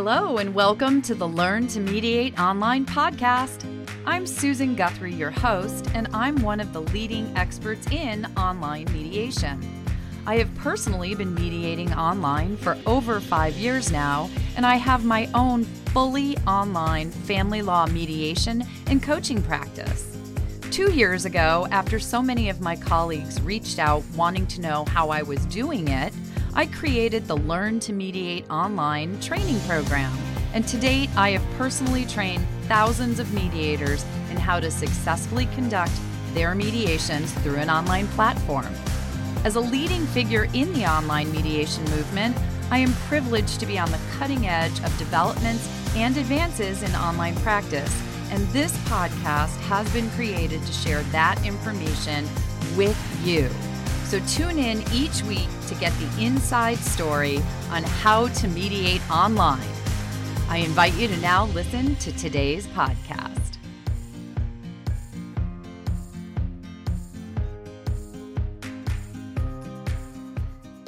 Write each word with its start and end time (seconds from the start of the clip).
Hello, 0.00 0.38
and 0.38 0.54
welcome 0.54 1.02
to 1.02 1.12
the 1.12 1.26
Learn 1.26 1.66
to 1.66 1.80
Mediate 1.80 2.38
online 2.38 2.86
podcast. 2.86 3.64
I'm 4.06 4.28
Susan 4.28 4.76
Guthrie, 4.76 5.12
your 5.12 5.32
host, 5.32 5.90
and 5.92 6.06
I'm 6.12 6.40
one 6.40 6.60
of 6.60 6.72
the 6.72 6.82
leading 6.82 7.36
experts 7.36 7.84
in 7.90 8.24
online 8.36 8.84
mediation. 8.92 9.60
I 10.24 10.36
have 10.36 10.54
personally 10.54 11.16
been 11.16 11.34
mediating 11.34 11.92
online 11.94 12.56
for 12.58 12.78
over 12.86 13.18
five 13.18 13.54
years 13.54 13.90
now, 13.90 14.30
and 14.54 14.64
I 14.64 14.76
have 14.76 15.04
my 15.04 15.28
own 15.34 15.64
fully 15.64 16.38
online 16.46 17.10
family 17.10 17.60
law 17.60 17.86
mediation 17.86 18.62
and 18.86 19.02
coaching 19.02 19.42
practice. 19.42 20.16
Two 20.70 20.92
years 20.92 21.24
ago, 21.24 21.66
after 21.72 21.98
so 21.98 22.22
many 22.22 22.48
of 22.50 22.60
my 22.60 22.76
colleagues 22.76 23.40
reached 23.40 23.80
out 23.80 24.04
wanting 24.14 24.46
to 24.46 24.60
know 24.60 24.84
how 24.84 25.10
I 25.10 25.22
was 25.22 25.44
doing 25.46 25.88
it, 25.88 26.12
I 26.54 26.66
created 26.66 27.26
the 27.26 27.36
Learn 27.36 27.78
to 27.80 27.92
Mediate 27.92 28.50
Online 28.50 29.20
training 29.20 29.60
program. 29.60 30.16
And 30.54 30.66
to 30.68 30.78
date, 30.78 31.10
I 31.16 31.30
have 31.30 31.58
personally 31.58 32.04
trained 32.06 32.44
thousands 32.62 33.18
of 33.18 33.32
mediators 33.32 34.04
in 34.30 34.36
how 34.36 34.58
to 34.60 34.70
successfully 34.70 35.46
conduct 35.54 35.92
their 36.34 36.54
mediations 36.54 37.32
through 37.32 37.56
an 37.56 37.70
online 37.70 38.08
platform. 38.08 38.72
As 39.44 39.54
a 39.54 39.60
leading 39.60 40.04
figure 40.06 40.48
in 40.54 40.72
the 40.72 40.86
online 40.86 41.30
mediation 41.30 41.84
movement, 41.84 42.36
I 42.70 42.78
am 42.78 42.92
privileged 43.08 43.60
to 43.60 43.66
be 43.66 43.78
on 43.78 43.90
the 43.90 44.00
cutting 44.18 44.46
edge 44.46 44.78
of 44.82 44.98
developments 44.98 45.68
and 45.94 46.16
advances 46.16 46.82
in 46.82 46.94
online 46.96 47.36
practice. 47.36 48.02
And 48.30 48.46
this 48.48 48.76
podcast 48.88 49.56
has 49.60 49.90
been 49.92 50.10
created 50.10 50.62
to 50.62 50.72
share 50.72 51.02
that 51.04 51.44
information 51.46 52.26
with 52.76 52.98
you. 53.24 53.48
So 54.08 54.18
tune 54.20 54.58
in 54.58 54.82
each 54.90 55.22
week 55.24 55.48
to 55.66 55.74
get 55.74 55.92
the 55.98 56.24
inside 56.24 56.78
story 56.78 57.42
on 57.70 57.82
how 57.82 58.28
to 58.28 58.48
mediate 58.48 59.02
online. 59.10 59.60
I 60.48 60.62
invite 60.64 60.94
you 60.94 61.08
to 61.08 61.16
now 61.18 61.44
listen 61.48 61.94
to 61.96 62.12
today's 62.12 62.66
podcast. 62.68 63.58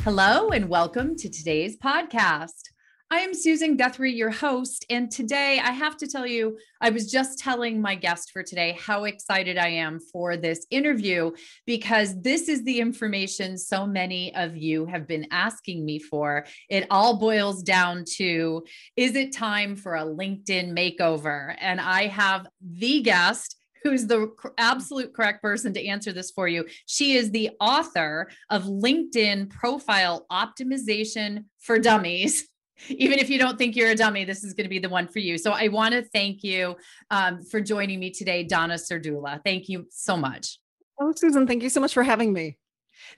Hello, 0.02 0.48
and 0.48 0.70
welcome 0.70 1.14
to 1.16 1.28
today's 1.28 1.76
podcast. 1.76 2.69
I 3.12 3.22
am 3.22 3.34
Susan 3.34 3.76
Guthrie, 3.76 4.12
your 4.12 4.30
host. 4.30 4.86
And 4.88 5.10
today 5.10 5.60
I 5.60 5.72
have 5.72 5.96
to 5.96 6.06
tell 6.06 6.28
you, 6.28 6.56
I 6.80 6.90
was 6.90 7.10
just 7.10 7.40
telling 7.40 7.82
my 7.82 7.96
guest 7.96 8.30
for 8.30 8.44
today 8.44 8.78
how 8.80 9.02
excited 9.02 9.58
I 9.58 9.66
am 9.66 9.98
for 9.98 10.36
this 10.36 10.64
interview 10.70 11.32
because 11.66 12.22
this 12.22 12.48
is 12.48 12.62
the 12.62 12.78
information 12.78 13.58
so 13.58 13.84
many 13.84 14.32
of 14.36 14.56
you 14.56 14.86
have 14.86 15.08
been 15.08 15.26
asking 15.32 15.84
me 15.84 15.98
for. 15.98 16.46
It 16.68 16.86
all 16.88 17.18
boils 17.18 17.64
down 17.64 18.04
to 18.18 18.62
is 18.96 19.16
it 19.16 19.32
time 19.32 19.74
for 19.74 19.96
a 19.96 20.04
LinkedIn 20.04 20.70
makeover? 20.70 21.56
And 21.58 21.80
I 21.80 22.06
have 22.06 22.46
the 22.64 23.02
guest 23.02 23.56
who's 23.82 24.06
the 24.06 24.30
absolute 24.56 25.12
correct 25.14 25.42
person 25.42 25.72
to 25.72 25.84
answer 25.84 26.12
this 26.12 26.30
for 26.30 26.46
you. 26.46 26.64
She 26.86 27.16
is 27.16 27.32
the 27.32 27.50
author 27.60 28.30
of 28.50 28.64
LinkedIn 28.64 29.50
Profile 29.50 30.26
Optimization 30.30 31.46
for 31.58 31.80
Dummies 31.80 32.49
even 32.88 33.18
if 33.18 33.30
you 33.30 33.38
don't 33.38 33.58
think 33.58 33.76
you're 33.76 33.90
a 33.90 33.94
dummy, 33.94 34.24
this 34.24 34.44
is 34.44 34.54
going 34.54 34.64
to 34.64 34.70
be 34.70 34.78
the 34.78 34.88
one 34.88 35.06
for 35.06 35.18
you. 35.18 35.38
So 35.38 35.52
I 35.52 35.68
want 35.68 35.92
to 35.94 36.02
thank 36.02 36.42
you 36.42 36.76
um, 37.10 37.42
for 37.42 37.60
joining 37.60 38.00
me 38.00 38.10
today, 38.10 38.44
Donna 38.44 38.74
Serdula. 38.74 39.40
Thank 39.44 39.68
you 39.68 39.86
so 39.90 40.16
much. 40.16 40.58
Oh, 41.00 41.12
Susan, 41.14 41.46
thank 41.46 41.62
you 41.62 41.70
so 41.70 41.80
much 41.80 41.94
for 41.94 42.02
having 42.02 42.32
me 42.32 42.58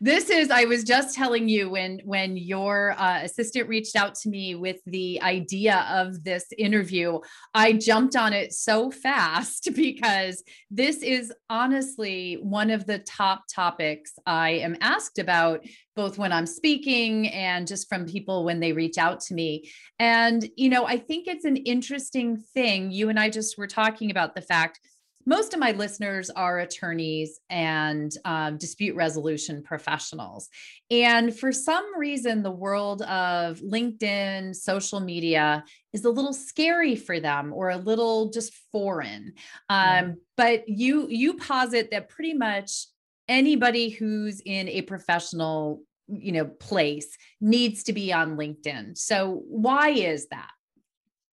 this 0.01 0.31
is 0.31 0.51
i 0.51 0.65
was 0.65 0.85
just 0.85 1.15
telling 1.15 1.49
you 1.49 1.71
when 1.71 2.01
when 2.05 2.37
your 2.37 2.95
uh, 2.99 3.21
assistant 3.23 3.69
reached 3.69 3.97
out 3.97 4.15
to 4.15 4.29
me 4.29 4.55
with 4.55 4.81
the 4.87 5.21
idea 5.23 5.87
of 5.91 6.23
this 6.25 6.47
interview 6.59 7.19
i 7.55 7.73
jumped 7.73 8.17
on 8.17 8.33
it 8.33 8.53
so 8.53 8.91
fast 8.91 9.69
because 9.77 10.43
this 10.71 11.03
is 11.03 11.33
honestly 11.51 12.39
one 12.43 12.71
of 12.71 12.87
the 12.87 12.99
top 13.01 13.45
topics 13.53 14.13
i 14.27 14.51
am 14.51 14.77
asked 14.81 15.19
about 15.19 15.65
both 15.95 16.19
when 16.19 16.33
i'm 16.33 16.47
speaking 16.47 17.29
and 17.29 17.67
just 17.67 17.89
from 17.89 18.07
people 18.07 18.45
when 18.45 18.61
they 18.61 18.73
reach 18.73 18.99
out 18.99 19.21
to 19.21 19.35
me. 19.35 19.71
And 19.99 20.49
you 20.57 20.69
know 20.69 20.87
i 20.87 20.99
think 20.99 21.27
it's 21.27 21.45
an 21.45 21.57
interesting 21.57 22.37
thing. 22.55 22.91
You 22.91 23.09
and 23.09 23.19
i 23.19 23.29
just 23.29 23.59
were 23.59 23.67
talking 23.67 24.11
about 24.11 24.35
the 24.35 24.43
fact 24.43 24.81
most 25.27 25.55
of 25.55 25.61
my 25.61 25.73
listeners 25.73 26.31
are 26.31 26.59
attorneys 26.61 27.41
and 27.51 28.13
um, 28.25 28.59
dispute 28.59 28.97
resolution 28.97 29.63
professionals. 29.63 30.49
And 30.91 31.37
for 31.37 31.53
some 31.53 31.99
reason, 31.99 32.43
the 32.43 32.51
world 32.51 33.03
of 33.03 33.59
LinkedIn, 33.61 34.55
social 34.55 35.01
media 35.01 35.65
is 35.93 36.05
a 36.05 36.11
little 36.11 36.33
scary 36.33 36.97
for 36.97 37.21
them 37.21 37.53
or 37.53 37.71
a 37.71 37.77
little 37.77 38.31
just 38.31 38.55
foreign. 38.71 39.35
Um, 39.69 40.17
But 40.37 40.69
you 40.69 41.09
you 41.09 41.35
posit 41.35 41.91
that 41.91 42.09
pretty 42.09 42.35
much 42.35 42.87
anybody 43.29 43.91
who's 43.91 44.41
in 44.45 44.69
a 44.69 44.83
professional 44.83 45.83
you 46.09 46.33
know 46.33 46.45
place 46.45 47.17
needs 47.41 47.85
to 47.85 47.93
be 47.93 48.13
on 48.13 48.37
LinkedIn. 48.37 48.99
So 48.99 49.43
why 49.47 49.91
is 49.91 50.29
that? 50.29 50.51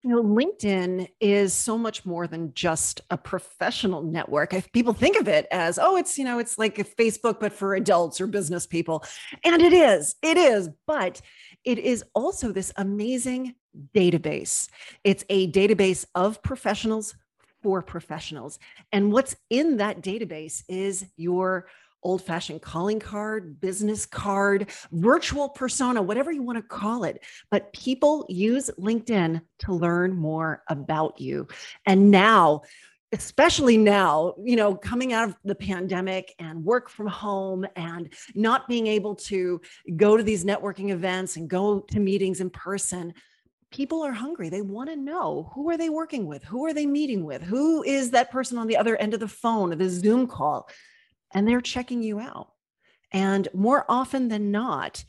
You 0.03 0.11
know, 0.11 0.23
LinkedIn 0.23 1.09
is 1.21 1.53
so 1.53 1.77
much 1.77 2.07
more 2.07 2.29
than 2.29 2.55
just 2.55 3.01
a 3.11 3.19
professional 3.19 4.03
network. 4.03 4.55
If 4.55 4.71
people 4.71 4.93
think 4.93 5.19
of 5.19 5.27
it 5.27 5.47
as, 5.51 5.79
oh, 5.79 5.97
it's, 5.97 6.17
you 6.17 6.25
know, 6.25 6.39
it's 6.39 6.57
like 6.57 6.77
Facebook, 6.97 7.41
but 7.41 7.53
for 7.53 7.75
adults 7.75 8.21
or 8.21 8.29
business 8.29 8.65
people. 8.67 9.05
And 9.45 9.61
it 9.61 9.73
is, 9.73 10.15
it 10.23 10.37
is, 10.37 10.71
but 10.87 11.21
it 11.65 11.79
is 11.79 12.05
also 12.15 12.53
this 12.53 12.73
amazing 12.77 13.57
database. 13.95 14.69
It's 15.03 15.25
a 15.29 15.51
database 15.51 16.05
of 16.15 16.43
professionals 16.43 17.17
for 17.61 17.83
professionals. 17.83 18.61
And 18.93 19.13
what's 19.13 19.35
in 19.51 19.79
that 19.79 20.01
database 20.01 20.63
is 20.69 21.07
your 21.17 21.67
old 22.03 22.23
fashioned 22.23 22.63
calling 22.63 23.01
card, 23.01 23.61
business 23.61 24.07
card, 24.07 24.71
virtual 24.93 25.49
persona, 25.49 26.01
whatever 26.01 26.33
you 26.33 26.43
want 26.43 26.59
to 26.59 26.63
call 26.63 27.05
it. 27.05 27.23
But 27.51 27.73
people 27.73 28.27
use 28.29 28.71
LinkedIn 28.79 29.43
to 29.61 29.73
learn 29.73 30.15
more 30.15 30.63
about 30.69 31.21
you. 31.21 31.49
And 31.87 32.11
now, 32.11 32.63
especially 33.13 33.79
now, 33.79 34.35
you 34.43 34.57
know, 34.57 34.75
coming 34.75 35.13
out 35.13 35.29
of 35.29 35.37
the 35.45 35.55
pandemic 35.55 36.35
and 36.39 36.65
work 36.65 36.91
from 36.91 37.07
home 37.07 37.67
and 37.75 38.13
not 38.35 38.69
being 38.69 38.87
able 38.87 39.15
to 39.15 39.61
go 39.97 40.17
to 40.17 40.23
these 40.23 40.45
networking 40.45 40.91
events 40.91 41.37
and 41.37 41.49
go 41.49 41.81
to 41.81 42.01
meetings 42.01 42.41
in 42.41 42.51
person, 42.51 43.15
people 43.71 44.03
are 44.03 44.13
hungry. 44.13 44.49
They 44.49 44.63
want 44.63 44.91
to 44.91 44.97
know 44.97 45.51
who 45.55 45.71
are 45.71 45.77
they 45.77 45.89
working 45.89 46.27
with? 46.27 46.45
Who 46.45 46.67
are 46.67 46.75
they 46.75 46.87
meeting 46.87 47.25
with? 47.25 47.43
Who 47.43 47.83
is 47.83 48.11
that 48.11 48.31
person 48.31 48.59
on 48.59 48.67
the 48.67 48.77
other 48.77 48.97
end 48.97 49.15
of 49.15 49.21
the 49.21 49.29
phone 49.29 49.73
or 49.73 49.77
the 49.77 49.89
Zoom 49.89 50.27
call? 50.27 50.69
And 51.33 51.47
they're 51.47 51.61
checking 51.61 52.03
you 52.03 52.21
out. 52.21 52.49
And 53.13 53.49
more 53.55 53.85
often 53.89 54.29
than 54.29 54.51
not, 54.51 55.05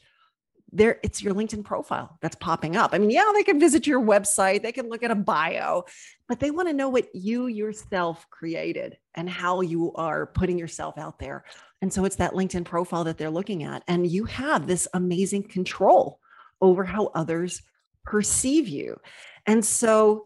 there 0.71 0.99
it's 1.03 1.23
your 1.23 1.33
LinkedIn 1.33 1.63
profile 1.63 2.17
that's 2.21 2.35
popping 2.35 2.75
up. 2.75 2.93
I 2.93 2.99
mean, 2.99 3.09
yeah, 3.09 3.31
they 3.33 3.43
can 3.43 3.59
visit 3.59 3.87
your 3.87 4.01
website, 4.01 4.61
they 4.61 4.71
can 4.71 4.87
look 4.89 5.03
at 5.03 5.11
a 5.11 5.15
bio, 5.15 5.85
but 6.27 6.39
they 6.39 6.51
want 6.51 6.67
to 6.67 6.73
know 6.73 6.89
what 6.89 7.13
you 7.13 7.47
yourself 7.47 8.29
created 8.29 8.97
and 9.15 9.29
how 9.29 9.61
you 9.61 9.91
are 9.93 10.27
putting 10.27 10.59
yourself 10.59 10.97
out 10.97 11.17
there. 11.19 11.43
And 11.81 11.91
so 11.91 12.05
it's 12.05 12.17
that 12.17 12.33
LinkedIn 12.33 12.65
profile 12.65 13.03
that 13.05 13.17
they're 13.17 13.29
looking 13.29 13.63
at. 13.63 13.83
And 13.87 14.05
you 14.05 14.25
have 14.25 14.67
this 14.67 14.87
amazing 14.93 15.43
control 15.43 16.19
over 16.61 16.83
how 16.83 17.07
others 17.15 17.61
perceive 18.05 18.67
you. 18.67 18.97
And 19.45 19.63
so 19.63 20.25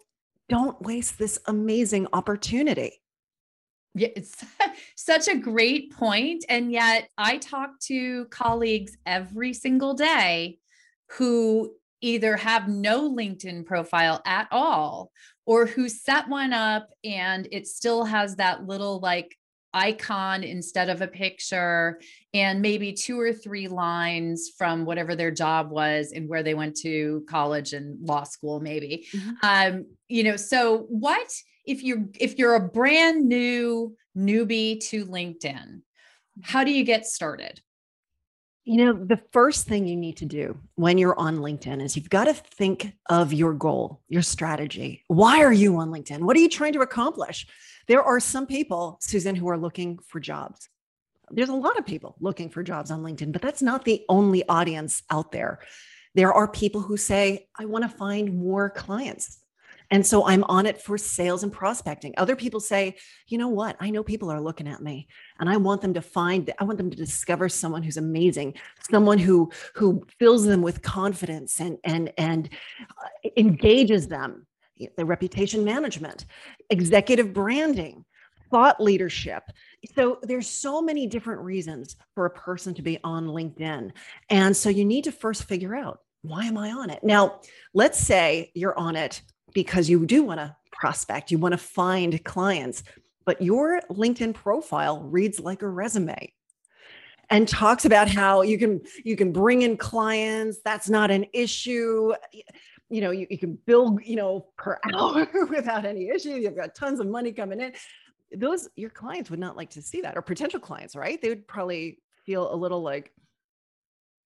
don't 0.50 0.82
waste 0.82 1.18
this 1.18 1.40
amazing 1.48 2.08
opportunity. 2.12 3.03
Yeah, 3.96 4.10
it's 4.16 4.44
such 4.96 5.28
a 5.28 5.38
great 5.38 5.94
point. 5.94 6.46
And 6.50 6.72
yet 6.72 7.10
I 7.18 7.38
talk 7.38 7.80
to 7.88 8.26
colleagues 8.26 8.98
every 9.06 9.54
single 9.54 9.94
day 9.94 10.60
who 11.18 11.74
either 12.02 12.36
have 12.36 12.68
no 12.68 13.14
LinkedIn 13.14 13.66
profile 13.66 14.22
at 14.26 14.48
all 14.52 15.12
or 15.46 15.66
who 15.66 15.88
set 15.88 16.28
one 16.28 16.54
up 16.54 16.90
and 17.04 17.48
it 17.52 17.68
still 17.68 18.04
has 18.06 18.36
that 18.38 18.66
little 18.66 19.00
like 19.00 19.38
icon 19.74 20.44
instead 20.44 20.90
of 20.90 21.02
a 21.02 21.08
picture 21.08 22.00
and 22.34 22.62
maybe 22.62 22.94
two 22.94 23.20
or 23.20 23.34
three 23.34 23.68
lines 23.68 24.52
from 24.56 24.86
whatever 24.86 25.16
their 25.16 25.32
job 25.32 25.72
was 25.72 26.12
and 26.12 26.30
where 26.30 26.44
they 26.44 26.54
went 26.54 26.76
to 26.76 27.26
college 27.28 27.74
and 27.74 27.98
law 28.08 28.24
school 28.24 28.60
maybe 28.60 29.08
mm-hmm. 29.12 29.32
um 29.42 29.86
you 30.10 30.24
know 30.24 30.36
so 30.36 30.86
what 30.90 31.28
if 31.66 31.84
you 31.84 32.10
if 32.20 32.38
you're 32.38 32.56
a 32.56 32.60
brand 32.60 33.28
new 33.28 33.96
newbie 34.18 34.80
to 34.90 35.06
LinkedIn, 35.06 35.82
how 36.42 36.64
do 36.64 36.72
you 36.72 36.84
get 36.84 37.06
started? 37.06 37.62
You 38.66 38.86
know, 38.86 38.94
the 38.94 39.20
first 39.34 39.68
thing 39.68 39.88
you 39.88 39.98
need 39.98 40.18
to 40.18 40.26
do 40.26 40.58
when 40.76 40.98
you're 40.98 41.20
on 41.20 41.40
LinkedIn 41.40 41.84
is 41.84 41.98
you've 41.98 42.10
got 42.10 42.26
to 42.26 42.34
think 42.34 42.94
of 43.10 43.34
your 43.34 43.54
goal, 43.54 44.02
your 44.08 44.22
strategy. 44.22 45.04
Why 45.08 45.44
are 45.44 45.52
you 45.52 45.78
on 45.78 45.90
LinkedIn? 45.90 46.22
What 46.22 46.38
are 46.38 46.40
you 46.40 46.48
trying 46.48 46.74
to 46.74 46.80
accomplish? 46.80 47.46
There 47.88 48.02
are 48.02 48.22
some 48.22 48.48
people, 48.48 49.00
Susan, 49.02 49.36
who 49.36 49.50
are 49.50 49.58
looking 49.58 50.00
for 50.08 50.22
jobs. 50.22 50.70
There's 51.30 51.50
a 51.50 51.54
lot 51.54 51.78
of 51.78 51.86
people 51.86 52.16
looking 52.22 52.50
for 52.50 52.64
jobs 52.64 52.90
on 52.90 53.04
LinkedIn, 53.04 53.34
but 53.34 53.42
that's 53.42 53.62
not 53.62 53.84
the 53.84 54.06
only 54.08 54.48
audience 54.48 55.04
out 55.10 55.34
there. 55.34 55.60
There 56.16 56.32
are 56.32 56.48
people 56.48 56.80
who 56.80 56.96
say, 56.96 57.48
I 57.60 57.66
want 57.66 57.84
to 57.84 57.90
find 57.90 58.38
more 58.38 58.70
clients. 58.70 59.40
And 59.94 60.04
so 60.04 60.26
I'm 60.26 60.44
on 60.46 60.66
it 60.66 60.82
for 60.82 60.98
sales 60.98 61.44
and 61.44 61.54
prospecting. 61.54 62.16
Other 62.18 62.36
people 62.36 62.60
say, 62.60 62.96
you 63.28 63.38
know 63.38 63.50
what? 63.50 63.78
I 63.80 63.92
know 63.92 64.02
people 64.02 64.32
are 64.32 64.42
looking 64.42 64.68
at 64.68 64.82
me 64.82 65.08
and 65.40 65.48
I 65.48 65.58
want 65.58 65.82
them 65.82 65.94
to 65.94 66.02
find, 66.02 66.52
I 66.60 66.64
want 66.64 66.80
them 66.80 66.90
to 66.90 66.98
discover 66.98 67.48
someone 67.48 67.84
who's 67.84 67.98
amazing, 67.98 68.56
someone 68.90 69.20
who 69.20 69.52
who 69.76 70.04
fills 70.18 70.46
them 70.46 70.64
with 70.64 70.82
confidence 70.82 71.60
and 71.60 71.78
and 71.84 72.12
and 72.18 72.50
uh, 72.90 73.30
engages 73.38 74.08
them. 74.08 74.48
The 74.98 75.06
reputation 75.06 75.64
management, 75.64 76.26
executive 76.72 77.32
branding, 77.32 78.04
thought 78.50 78.82
leadership. 78.82 79.44
So 79.96 80.18
there's 80.24 80.50
so 80.50 80.82
many 80.82 81.06
different 81.06 81.42
reasons 81.42 81.98
for 82.16 82.26
a 82.26 82.32
person 82.32 82.74
to 82.74 82.82
be 82.82 82.98
on 83.04 83.28
LinkedIn. 83.28 83.92
And 84.32 84.58
so 84.58 84.70
you 84.70 84.86
need 84.86 85.04
to 85.04 85.12
first 85.12 85.44
figure 85.44 85.76
out 85.76 86.00
why 86.24 86.46
am 86.46 86.58
I 86.58 86.72
on 86.72 86.90
it? 86.90 87.04
Now, 87.04 87.42
let's 87.74 88.00
say 88.00 88.52
you're 88.56 88.78
on 88.80 88.96
it 88.96 89.22
because 89.54 89.90
you 89.90 90.06
do 90.06 90.24
want 90.24 90.40
to 90.40 90.56
prospect, 90.72 91.32
you 91.32 91.38
want 91.38 91.54
to 91.54 91.58
find 91.58 92.24
clients, 92.24 92.84
but 93.26 93.42
your 93.42 93.82
LinkedIn 93.90 94.34
profile 94.34 95.02
reads 95.02 95.40
like 95.40 95.62
a 95.62 95.68
resume 95.68 96.34
and 97.30 97.48
talks 97.48 97.86
about 97.86 98.10
how 98.10 98.42
you 98.42 98.58
can 98.58 98.82
you 99.04 99.16
can 99.16 99.32
bring 99.32 99.62
in 99.62 99.78
clients 99.78 100.60
that's 100.64 100.90
not 100.90 101.10
an 101.10 101.26
issue. 101.34 102.14
You 102.90 103.02
know 103.02 103.12
you, 103.12 103.28
you 103.30 103.38
can 103.38 103.58
bill 103.66 103.98
you 104.04 104.16
know 104.16 104.48
per 104.58 104.80
hour 104.94 105.28
without 105.50 105.86
any 105.86 106.10
issue 106.10 106.32
you've 106.32 106.56
got 106.56 106.76
tons 106.76 107.00
of 107.00 107.08
money 107.08 107.32
coming 107.32 107.62
in. 107.62 107.74
Those 108.36 108.68
your 108.76 108.90
clients 108.90 109.30
would 109.30 109.40
not 109.40 109.56
like 109.56 109.70
to 109.72 109.82
see 109.82 110.02
that 110.02 110.18
or 110.18 110.22
potential 110.22 110.60
clients 110.60 110.96
right? 110.96 111.22
They 111.22 111.30
would 111.30 111.48
probably 111.48 112.00
feel 112.26 112.54
a 112.54 112.56
little 112.56 112.82
like 112.82 113.12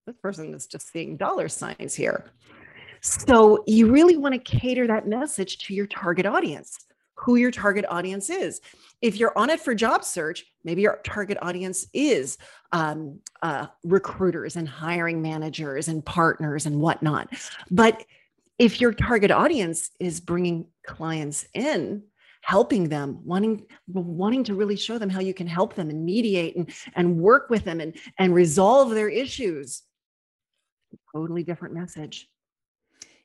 this 0.05 0.17
person 0.17 0.53
is 0.53 0.67
just 0.67 0.91
seeing 0.91 1.17
dollar 1.17 1.49
signs 1.49 1.93
here 1.93 2.31
so 3.01 3.63
you 3.67 3.91
really 3.91 4.17
want 4.17 4.33
to 4.33 4.39
cater 4.39 4.87
that 4.87 5.07
message 5.07 5.59
to 5.59 5.73
your 5.73 5.87
target 5.87 6.25
audience, 6.25 6.77
who 7.15 7.35
your 7.35 7.51
target 7.51 7.85
audience 7.89 8.29
is. 8.29 8.61
If 9.01 9.17
you're 9.17 9.37
on 9.37 9.49
it 9.49 9.59
for 9.59 9.75
job 9.75 10.03
search, 10.03 10.45
maybe 10.63 10.81
your 10.81 10.99
target 11.03 11.37
audience 11.41 11.87
is 11.93 12.37
um, 12.71 13.19
uh, 13.41 13.67
recruiters 13.83 14.55
and 14.55 14.67
hiring 14.67 15.21
managers 15.21 15.87
and 15.87 16.05
partners 16.05 16.65
and 16.65 16.79
whatnot. 16.79 17.29
But 17.69 18.03
if 18.59 18.81
your 18.81 18.93
target 18.93 19.31
audience 19.31 19.91
is 19.99 20.19
bringing 20.19 20.67
clients 20.85 21.45
in, 21.53 22.03
helping 22.41 22.87
them 22.87 23.19
wanting 23.25 23.65
wanting 23.87 24.41
to 24.41 24.55
really 24.55 24.77
show 24.77 24.97
them 24.97 25.09
how 25.09 25.19
you 25.19 25.33
can 25.33 25.47
help 25.47 25.73
them 25.73 25.89
and 25.89 26.05
mediate 26.05 26.55
and, 26.55 26.71
and 26.95 27.17
work 27.17 27.49
with 27.49 27.65
them 27.65 27.81
and, 27.81 27.93
and 28.19 28.33
resolve 28.33 28.91
their 28.91 29.09
issues 29.09 29.83
totally 31.13 31.43
different 31.43 31.73
message 31.73 32.29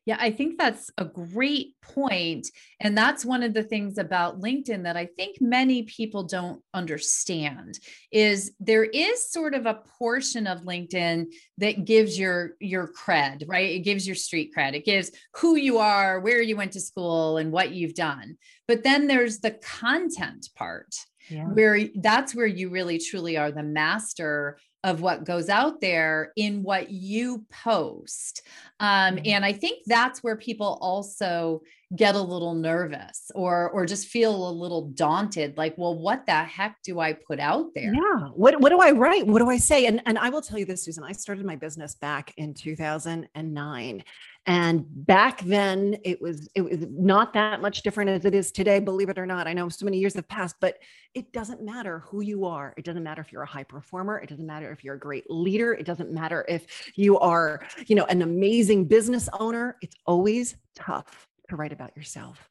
yeah, 0.05 0.17
I 0.19 0.33
think 0.33 0.59
that's 0.59 0.91
a 0.99 1.05
great 1.05 1.75
point. 1.81 2.49
And 2.81 2.99
that's 2.99 3.25
one 3.25 3.45
of 3.45 3.55
the 3.55 3.63
things 3.63 3.99
about 3.99 4.41
LinkedIn 4.41 4.83
that 4.83 4.97
I 4.97 5.07
think 5.07 5.41
many 5.41 5.85
people 5.85 6.25
don't 6.25 6.61
understand 6.75 7.79
is 8.11 8.53
there 8.59 8.85
is 8.85 9.31
sort 9.31 9.55
of 9.55 9.67
a 9.67 9.81
portion 9.99 10.49
of 10.49 10.63
LinkedIn 10.63 11.27
that 11.59 11.85
gives 11.85 12.19
your 12.19 12.55
your 12.59 12.93
cred, 12.93 13.45
right? 13.47 13.71
It 13.71 13.81
gives 13.81 14.05
your 14.05 14.17
street 14.17 14.53
cred. 14.57 14.75
It 14.75 14.85
gives 14.85 15.13
who 15.37 15.55
you 15.55 15.79
are, 15.79 16.19
where 16.19 16.43
you 16.43 16.57
went 16.57 16.73
to 16.73 16.81
school 16.81 17.37
and 17.37 17.53
what 17.53 17.73
you've 17.73 17.95
done. 17.95 18.39
But 18.67 18.83
then 18.83 19.07
there's 19.07 19.39
the 19.39 19.53
content 19.53 20.49
part. 20.57 20.95
Yeah. 21.29 21.45
Where 21.45 21.79
that's 21.95 22.35
where 22.35 22.47
you 22.47 22.71
really 22.71 22.99
truly 22.99 23.37
are 23.37 23.53
the 23.53 23.63
master 23.63 24.59
of 24.85 25.01
what 25.01 25.25
goes 25.25 25.49
out 25.49 25.81
there 25.81 26.33
in 26.37 26.63
what 26.63 26.91
you 26.91 27.45
post. 27.51 28.43
Um, 28.81 29.17
mm-hmm. 29.17 29.27
And 29.27 29.45
I 29.45 29.53
think 29.53 29.85
that's 29.87 30.23
where 30.23 30.37
people 30.37 30.79
also 30.81 31.63
get 31.95 32.15
a 32.15 32.21
little 32.21 32.55
nervous 32.55 33.31
or 33.35 33.69
or 33.71 33.85
just 33.85 34.07
feel 34.07 34.49
a 34.49 34.51
little 34.51 34.89
daunted 34.93 35.59
like 35.59 35.77
well 35.77 35.95
what 35.95 36.25
the 36.25 36.33
heck 36.33 36.79
do 36.83 37.01
i 37.01 37.13
put 37.13 37.39
out 37.39 37.67
there? 37.75 37.93
Yeah. 37.93 38.29
What 38.35 38.61
what 38.61 38.71
do 38.71 38.81
i 38.81 38.93
write? 38.93 39.27
What 39.27 39.41
do 39.41 39.51
i 39.51 39.59
say? 39.59 39.85
And 39.87 40.01
and 40.07 40.19
i 40.19 40.31
will 40.31 40.41
tell 40.41 40.59
you 40.59 40.65
this 40.65 40.85
susan 40.85 41.05
i 41.05 41.13
started 41.13 41.45
my 41.45 41.57
business 41.57 41.95
back 41.95 42.33
in 42.39 42.55
2009 42.55 44.05
and 44.47 44.85
back 45.07 45.41
then 45.43 45.97
it 46.05 46.21
was 46.21 46.49
it 46.55 46.63
was 46.63 46.85
not 46.91 47.33
that 47.33 47.63
much 47.63 47.83
different 47.83 48.11
as 48.11 48.25
it 48.25 48.35
is 48.35 48.51
today 48.51 48.81
believe 48.81 49.09
it 49.09 49.19
or 49.19 49.27
not. 49.27 49.47
I 49.47 49.53
know 49.53 49.69
so 49.69 49.85
many 49.85 49.99
years 49.99 50.15
have 50.15 50.27
passed 50.29 50.57
but 50.61 50.79
it 51.15 51.33
doesn't 51.33 51.63
matter 51.63 52.01
who 52.01 52.23
you 52.23 52.45
are. 52.45 52.75
It 52.77 52.85
doesn't 52.85 53.05
matter 53.05 53.21
if 53.21 53.33
you're 53.33 53.43
a 53.43 53.47
high 53.47 53.63
performer. 53.63 54.19
It 54.19 54.29
doesn't 54.29 54.47
matter 54.47 54.73
if 54.73 54.83
you're 54.83 54.97
a 54.97 54.99
great 54.99 55.31
leader. 55.31 55.75
It 55.75 55.87
doesn't 55.87 56.11
matter 56.11 56.45
if 56.49 56.93
you 56.97 57.19
are 57.21 57.65
you 57.87 57.95
know 57.95 58.07
an 58.07 58.23
amazing 58.23 58.87
business 58.87 59.29
owner. 59.39 59.77
It's 59.81 59.97
always 60.07 60.57
tough 60.75 61.29
to 61.49 61.57
write 61.57 61.73
about 61.73 61.97
yourself. 61.97 62.51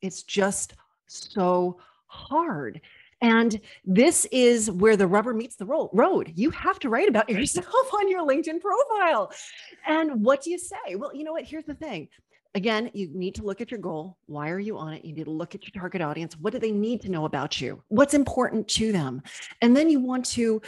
It's 0.00 0.22
just 0.22 0.74
so 1.06 1.78
hard. 2.06 2.80
And 3.22 3.60
this 3.84 4.26
is 4.32 4.70
where 4.70 4.96
the 4.96 5.06
rubber 5.06 5.32
meets 5.32 5.56
the 5.56 5.64
road. 5.64 6.32
You 6.34 6.50
have 6.50 6.78
to 6.80 6.88
write 6.88 7.08
about 7.08 7.28
yourself 7.30 7.94
on 7.94 8.08
your 8.08 8.26
LinkedIn 8.26 8.60
profile. 8.60 9.32
And 9.86 10.22
what 10.24 10.42
do 10.42 10.50
you 10.50 10.58
say? 10.58 10.96
Well, 10.96 11.14
you 11.14 11.24
know 11.24 11.32
what? 11.32 11.44
Here's 11.44 11.64
the 11.64 11.74
thing 11.74 12.08
again, 12.54 12.90
you 12.92 13.08
need 13.14 13.34
to 13.36 13.42
look 13.42 13.60
at 13.60 13.70
your 13.70 13.80
goal. 13.80 14.16
Why 14.26 14.50
are 14.50 14.58
you 14.58 14.76
on 14.76 14.92
it? 14.92 15.04
You 15.04 15.14
need 15.14 15.24
to 15.24 15.30
look 15.30 15.54
at 15.54 15.64
your 15.64 15.80
target 15.80 16.02
audience. 16.02 16.36
What 16.38 16.52
do 16.52 16.58
they 16.58 16.70
need 16.70 17.00
to 17.02 17.10
know 17.10 17.24
about 17.24 17.60
you? 17.60 17.82
What's 17.88 18.14
important 18.14 18.68
to 18.68 18.92
them? 18.92 19.22
And 19.62 19.76
then 19.76 19.88
you 19.88 20.00
want 20.00 20.26
to 20.26 20.60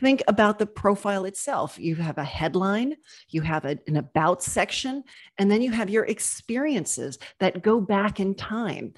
think 0.00 0.22
about 0.26 0.58
the 0.58 0.66
profile 0.66 1.24
itself. 1.26 1.78
You 1.78 1.94
have 1.96 2.18
a 2.18 2.24
headline, 2.24 2.96
you 3.28 3.42
have 3.42 3.64
a, 3.64 3.78
an 3.86 3.96
about 3.96 4.42
section, 4.42 5.04
and 5.38 5.50
then 5.50 5.62
you 5.62 5.70
have 5.70 5.90
your 5.90 6.04
experiences 6.04 7.18
that 7.38 7.62
go 7.62 7.80
back 7.80 8.20
in 8.20 8.34
time 8.34 8.94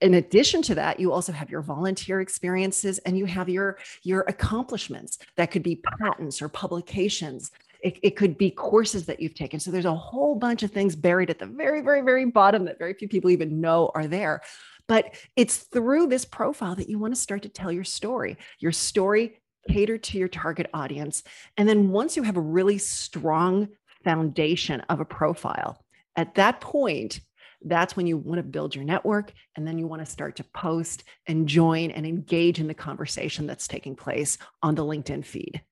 in 0.00 0.14
addition 0.14 0.62
to 0.62 0.74
that 0.74 1.00
you 1.00 1.12
also 1.12 1.32
have 1.32 1.50
your 1.50 1.62
volunteer 1.62 2.20
experiences 2.20 2.98
and 2.98 3.16
you 3.16 3.26
have 3.26 3.48
your 3.48 3.78
your 4.02 4.22
accomplishments 4.28 5.18
that 5.36 5.50
could 5.50 5.62
be 5.62 5.80
patents 6.00 6.42
or 6.42 6.48
publications 6.48 7.50
it, 7.80 7.98
it 8.02 8.16
could 8.16 8.36
be 8.36 8.50
courses 8.50 9.06
that 9.06 9.20
you've 9.20 9.34
taken. 9.34 9.60
So 9.60 9.70
there's 9.70 9.84
a 9.84 9.94
whole 9.94 10.34
bunch 10.34 10.62
of 10.62 10.70
things 10.70 10.96
buried 10.96 11.30
at 11.30 11.38
the 11.38 11.46
very, 11.46 11.80
very, 11.80 12.00
very 12.00 12.24
bottom 12.24 12.64
that 12.64 12.78
very 12.78 12.94
few 12.94 13.08
people 13.08 13.30
even 13.30 13.60
know 13.60 13.90
are 13.94 14.06
there. 14.06 14.42
But 14.88 15.14
it's 15.36 15.58
through 15.58 16.08
this 16.08 16.24
profile 16.24 16.74
that 16.76 16.88
you 16.88 16.98
want 16.98 17.14
to 17.14 17.20
start 17.20 17.42
to 17.42 17.48
tell 17.48 17.70
your 17.70 17.84
story. 17.84 18.36
Your 18.58 18.72
story 18.72 19.38
cater 19.68 19.98
to 19.98 20.18
your 20.18 20.28
target 20.28 20.68
audience. 20.72 21.22
And 21.56 21.68
then 21.68 21.90
once 21.90 22.16
you 22.16 22.22
have 22.22 22.36
a 22.36 22.40
really 22.40 22.78
strong 22.78 23.68
foundation 24.02 24.80
of 24.88 25.00
a 25.00 25.04
profile, 25.04 25.84
at 26.16 26.34
that 26.36 26.60
point, 26.60 27.20
that's 27.64 27.96
when 27.96 28.06
you 28.06 28.16
want 28.16 28.38
to 28.38 28.42
build 28.42 28.74
your 28.74 28.84
network 28.84 29.32
and 29.56 29.66
then 29.66 29.78
you 29.78 29.86
want 29.86 30.04
to 30.04 30.10
start 30.10 30.36
to 30.36 30.44
post 30.44 31.04
and 31.26 31.48
join 31.48 31.90
and 31.90 32.06
engage 32.06 32.60
in 32.60 32.68
the 32.68 32.74
conversation 32.74 33.46
that's 33.46 33.68
taking 33.68 33.96
place 33.96 34.38
on 34.62 34.74
the 34.74 34.84
LinkedIn 34.84 35.24
feed. 35.24 35.62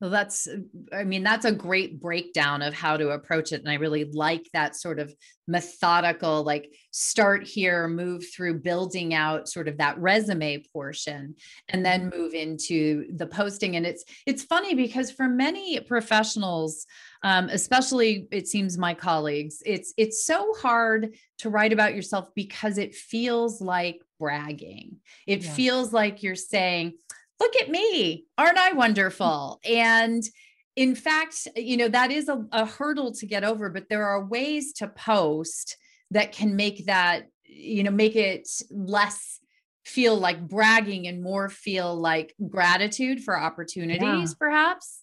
Well, 0.00 0.08
that's, 0.08 0.48
I 0.94 1.04
mean, 1.04 1.22
that's 1.22 1.44
a 1.44 1.52
great 1.52 2.00
breakdown 2.00 2.62
of 2.62 2.72
how 2.72 2.96
to 2.96 3.10
approach 3.10 3.52
it. 3.52 3.60
And 3.60 3.68
I 3.68 3.74
really 3.74 4.04
like 4.04 4.48
that 4.54 4.74
sort 4.74 4.98
of 4.98 5.14
methodical, 5.46 6.42
like 6.42 6.72
start 6.90 7.46
here, 7.46 7.86
move 7.86 8.24
through 8.34 8.60
building 8.60 9.12
out 9.12 9.46
sort 9.46 9.68
of 9.68 9.76
that 9.76 9.98
resume 9.98 10.64
portion, 10.72 11.34
and 11.68 11.84
then 11.84 12.08
mm-hmm. 12.08 12.18
move 12.18 12.32
into 12.32 13.14
the 13.14 13.26
posting. 13.26 13.76
And 13.76 13.84
it's, 13.84 14.04
it's 14.24 14.42
funny 14.44 14.74
because 14.74 15.10
for 15.10 15.28
many 15.28 15.78
professionals, 15.80 16.86
um, 17.22 17.50
especially 17.50 18.26
it 18.30 18.48
seems 18.48 18.78
my 18.78 18.94
colleagues, 18.94 19.62
it's, 19.66 19.92
it's 19.98 20.24
so 20.24 20.54
hard 20.54 21.14
to 21.38 21.50
write 21.50 21.74
about 21.74 21.94
yourself 21.94 22.28
because 22.34 22.78
it 22.78 22.94
feels 22.94 23.60
like 23.60 24.00
bragging. 24.18 24.96
It 25.26 25.42
yeah. 25.42 25.52
feels 25.52 25.92
like 25.92 26.22
you're 26.22 26.34
saying, 26.36 26.94
look 27.40 27.56
at 27.56 27.70
me, 27.70 28.26
aren't 28.38 28.58
I 28.58 28.72
wonderful? 28.72 29.60
Mm-hmm. 29.64 29.74
And 29.74 30.22
in 30.76 30.94
fact, 30.94 31.48
you 31.56 31.76
know, 31.76 31.88
that 31.88 32.10
is 32.10 32.28
a, 32.28 32.44
a 32.52 32.66
hurdle 32.66 33.12
to 33.14 33.26
get 33.26 33.44
over, 33.44 33.70
but 33.70 33.88
there 33.88 34.06
are 34.06 34.24
ways 34.24 34.72
to 34.74 34.88
post 34.88 35.76
that 36.10 36.32
can 36.32 36.54
make 36.56 36.86
that, 36.86 37.26
you 37.44 37.82
know, 37.82 37.90
make 37.90 38.16
it 38.16 38.48
less 38.70 39.40
feel 39.84 40.16
like 40.16 40.46
bragging 40.46 41.06
and 41.06 41.22
more 41.22 41.48
feel 41.48 41.96
like 41.96 42.34
gratitude 42.48 43.24
for 43.24 43.38
opportunities, 43.38 44.30
yeah. 44.30 44.38
perhaps 44.38 45.00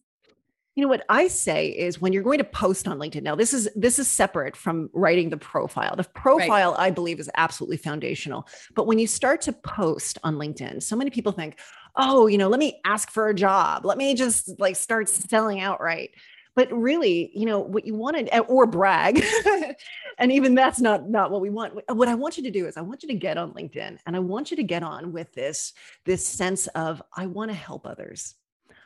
you 0.77 0.83
know 0.83 0.87
what 0.87 1.03
i 1.09 1.27
say 1.27 1.69
is 1.69 1.99
when 1.99 2.13
you're 2.13 2.23
going 2.23 2.37
to 2.37 2.43
post 2.43 2.87
on 2.87 2.99
linkedin 2.99 3.23
now 3.23 3.35
this 3.35 3.51
is 3.51 3.67
this 3.75 3.97
is 3.97 4.07
separate 4.07 4.55
from 4.55 4.89
writing 4.93 5.29
the 5.29 5.37
profile 5.37 5.95
the 5.95 6.03
profile 6.03 6.71
right. 6.71 6.79
i 6.79 6.91
believe 6.91 7.19
is 7.19 7.29
absolutely 7.35 7.77
foundational 7.77 8.47
but 8.75 8.85
when 8.85 8.99
you 8.99 9.07
start 9.07 9.41
to 9.41 9.51
post 9.51 10.19
on 10.23 10.35
linkedin 10.35 10.81
so 10.81 10.95
many 10.95 11.09
people 11.09 11.31
think 11.31 11.57
oh 11.97 12.27
you 12.27 12.37
know 12.37 12.47
let 12.47 12.59
me 12.59 12.79
ask 12.85 13.11
for 13.11 13.27
a 13.27 13.33
job. 13.33 13.85
Let 13.85 13.97
me 13.97 14.13
just 14.15 14.59
like 14.59 14.75
start 14.75 15.09
selling 15.09 15.59
outright. 15.59 16.11
But 16.55 16.71
really 16.71 17.31
you 17.35 17.45
know 17.45 17.59
what 17.59 17.85
you 17.85 17.95
wanted 17.95 18.29
eh, 18.31 18.39
or 18.39 18.65
brag. 18.65 19.23
And 20.19 20.31
even 20.31 20.55
that's 20.55 20.79
not 20.81 21.09
not 21.09 21.29
what 21.29 21.41
we 21.41 21.51
want. 21.51 21.79
What 21.95 22.07
i 22.07 22.15
want 22.15 22.37
you 22.37 22.43
to 22.43 22.51
do 22.51 22.65
is 22.65 22.75
i 22.75 22.81
want 22.81 23.03
you 23.03 23.09
to 23.09 23.13
get 23.13 23.37
on 23.37 23.53
linkedin 23.53 23.99
and 24.05 24.15
i 24.15 24.19
want 24.19 24.49
you 24.49 24.57
to 24.57 24.63
get 24.63 24.81
on 24.81 25.11
with 25.11 25.31
this 25.33 25.73
this 26.05 26.25
sense 26.25 26.65
of 26.67 27.03
i 27.15 27.27
want 27.27 27.51
to 27.51 27.55
help 27.55 27.85
others. 27.85 28.33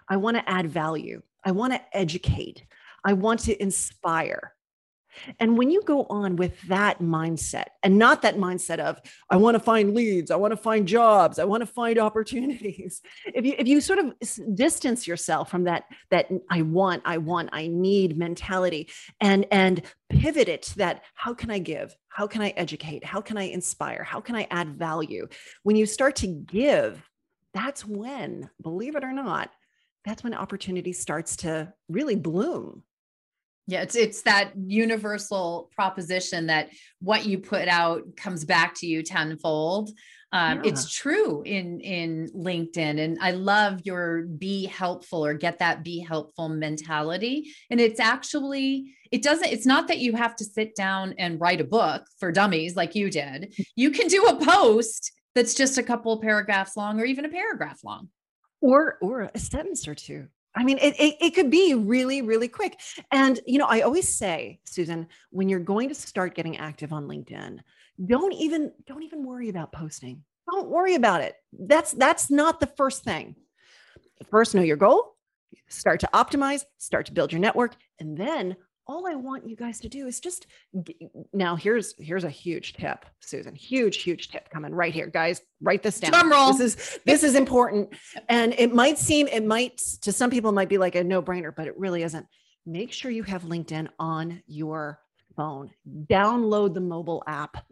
I 0.10 0.18
want 0.18 0.36
to 0.36 0.50
add 0.50 0.70
value. 0.70 1.22
I 1.46 1.52
want 1.52 1.72
to 1.72 1.98
educate. 1.98 2.66
I 3.06 3.14
want 3.14 3.40
to 3.42 3.62
inspire. 3.62 4.54
And 5.40 5.58
when 5.58 5.70
you 5.70 5.82
go 5.84 6.06
on 6.10 6.36
with 6.36 6.60
that 6.64 7.00
mindset 7.00 7.66
and 7.84 7.98
not 7.98 8.22
that 8.22 8.38
mindset 8.38 8.80
of, 8.80 9.00
I 9.30 9.38
want 9.38 9.56
to 9.56 9.60
find 9.60 9.94
leads, 9.94 10.32
I 10.32 10.36
want 10.36 10.52
to 10.52 10.58
find 10.58 10.88
jobs, 10.88 11.40
I 11.40 11.46
want 11.46 11.62
to 11.62 11.68
find 11.68 12.00
opportunities. 12.12 13.02
If 13.26 13.46
you 13.46 13.56
if 13.58 13.68
you 13.68 13.82
sort 13.82 14.00
of 14.00 14.14
distance 14.56 15.08
yourself 15.08 15.50
from 15.50 15.66
that, 15.66 15.86
that 16.10 16.30
I 16.50 16.62
want, 16.62 17.04
I 17.06 17.18
want, 17.18 17.50
I 17.52 17.68
need 17.68 18.18
mentality 18.18 18.90
and 19.20 19.46
and 19.52 19.82
pivot 20.10 20.50
it 20.50 20.64
to 20.64 20.78
that, 20.80 21.04
how 21.14 21.34
can 21.34 21.50
I 21.50 21.60
give? 21.60 21.96
How 22.10 22.28
can 22.28 22.42
I 22.42 22.50
educate? 22.50 23.04
How 23.04 23.22
can 23.22 23.38
I 23.38 23.44
inspire? 23.44 24.04
How 24.04 24.20
can 24.20 24.36
I 24.36 24.48
add 24.52 24.76
value? 24.76 25.28
When 25.64 25.76
you 25.76 25.86
start 25.86 26.18
to 26.18 26.28
give, 26.28 27.02
that's 27.54 27.86
when, 27.86 28.50
believe 28.62 28.96
it 28.96 29.04
or 29.04 29.14
not, 29.14 29.50
that's 30.04 30.24
when 30.24 30.34
opportunity 30.34 30.94
starts 30.94 31.38
to 31.38 31.74
really 31.88 32.16
bloom 32.16 32.84
yeah, 33.68 33.82
it's 33.82 33.96
it's 33.96 34.24
that 34.24 34.52
universal 34.56 35.70
proposition 35.76 36.48
that 36.48 36.70
what 37.00 37.26
you 37.26 37.38
put 37.38 37.68
out 37.68 38.16
comes 38.18 38.44
back 38.44 38.76
to 38.76 38.88
you 38.88 39.04
tenfold. 39.04 39.92
Um, 40.34 40.64
yeah. 40.64 40.72
It's 40.72 40.92
true 40.92 41.42
in 41.44 41.80
in 41.82 42.30
LinkedIn, 42.36 43.00
and 43.00 43.18
I 43.22 43.32
love 43.32 43.82
your 43.84 44.24
be 44.24 44.66
helpful 44.66 45.26
or 45.26 45.34
get 45.34 45.60
that 45.60 45.84
be 45.84 46.00
helpful 46.00 46.50
mentality. 46.50 47.52
And 47.70 47.80
it's 47.80 48.00
actually 48.00 48.94
it 49.12 49.22
doesn't. 49.22 49.48
It's 49.48 49.66
not 49.66 49.90
that 49.90 50.00
you 50.00 50.16
have 50.16 50.36
to 50.38 50.46
sit 50.46 50.76
down 50.76 51.16
and 51.18 51.40
write 51.40 51.62
a 51.62 51.66
book 51.66 52.04
for 52.20 52.32
dummies 52.32 52.76
like 52.76 52.96
you 52.96 53.10
did. 53.10 53.54
You 53.76 53.92
can 53.92 54.08
do 54.08 54.24
a 54.26 54.44
post 54.44 55.12
that's 55.36 55.54
just 55.54 55.78
a 55.78 55.84
couple 55.84 56.14
of 56.14 56.22
paragraphs 56.22 56.76
long, 56.78 57.00
or 57.00 57.06
even 57.06 57.26
a 57.26 57.30
paragraph 57.30 57.80
long, 57.84 58.10
or 58.62 58.98
or 59.02 59.30
a 59.34 59.40
sentence 59.40 59.88
or 59.88 59.96
two. 59.96 60.28
I 60.56 60.64
mean, 60.64 60.78
it, 60.80 60.96
it, 61.00 61.16
it, 61.22 61.36
could 61.36 61.50
be 61.50 61.74
really, 61.74 62.22
really 62.22 62.50
quick. 62.50 62.80
And, 63.12 63.40
you 63.46 63.58
know, 63.58 63.68
I 63.68 63.82
always 63.82 64.14
say, 64.14 64.60
Susan, 64.66 65.08
when 65.30 65.48
you're 65.48 65.60
going 65.60 65.88
to 65.90 65.96
start 65.96 66.36
getting 66.36 66.58
active 66.58 66.92
on 66.92 67.08
LinkedIn, 67.08 67.60
don't 68.06 68.34
even, 68.34 68.72
don't 68.86 69.04
even 69.04 69.26
worry 69.26 69.48
about 69.50 69.72
posting. 69.72 70.24
Don't 70.52 70.68
worry 70.68 70.96
about 70.96 71.22
it. 71.22 71.36
That's, 71.58 71.94
that's 71.94 72.30
not 72.30 72.60
the 72.60 72.68
first 72.68 73.04
thing. 73.04 73.36
First, 74.30 74.54
know 74.54 74.62
your 74.62 74.78
goal, 74.78 75.16
start 75.70 76.02
to 76.02 76.10
optimize, 76.14 76.64
start 76.78 77.06
to 77.06 77.14
build 77.14 77.32
your 77.32 77.42
network, 77.42 77.76
and 78.00 78.18
then 78.18 78.58
all 78.92 79.08
I 79.08 79.16
want 79.16 79.48
you 79.48 79.56
guys 79.56 79.80
to 79.80 79.90
do 79.90 80.06
is 80.06 80.20
just 80.20 80.48
now 81.32 81.56
here's 81.56 81.96
here's 81.98 82.26
a 82.26 82.30
huge 82.30 82.74
tip, 82.74 83.06
Susan. 83.22 83.56
Huge, 83.56 83.98
huge 83.98 84.30
tip 84.30 84.50
coming 84.50 84.76
right 84.76 84.94
here. 84.94 85.08
Guys, 85.08 85.42
write 85.62 85.82
this 85.82 86.00
down. 86.00 86.12
Drum 86.12 86.32
roll. 86.32 86.54
This 86.54 86.76
is 86.76 87.00
this 87.06 87.24
is 87.24 87.36
important. 87.36 87.90
And 88.28 88.54
it 88.58 88.74
might 88.74 88.98
seem, 89.00 89.28
it 89.28 89.46
might 89.46 89.78
to 90.02 90.12
some 90.12 90.30
people 90.30 90.52
might 90.52 90.68
be 90.68 90.78
like 90.78 90.96
a 90.96 91.04
no-brainer, 91.04 91.54
but 91.56 91.68
it 91.68 91.78
really 91.78 92.04
isn't. 92.04 92.26
Make 92.66 92.92
sure 92.92 93.10
you 93.10 93.24
have 93.24 93.44
LinkedIn 93.44 93.88
on 93.98 94.44
your 94.46 95.00
phone. 95.38 95.72
Download 95.88 96.74
the 96.74 96.82
mobile 96.82 97.24
app. 97.26 97.66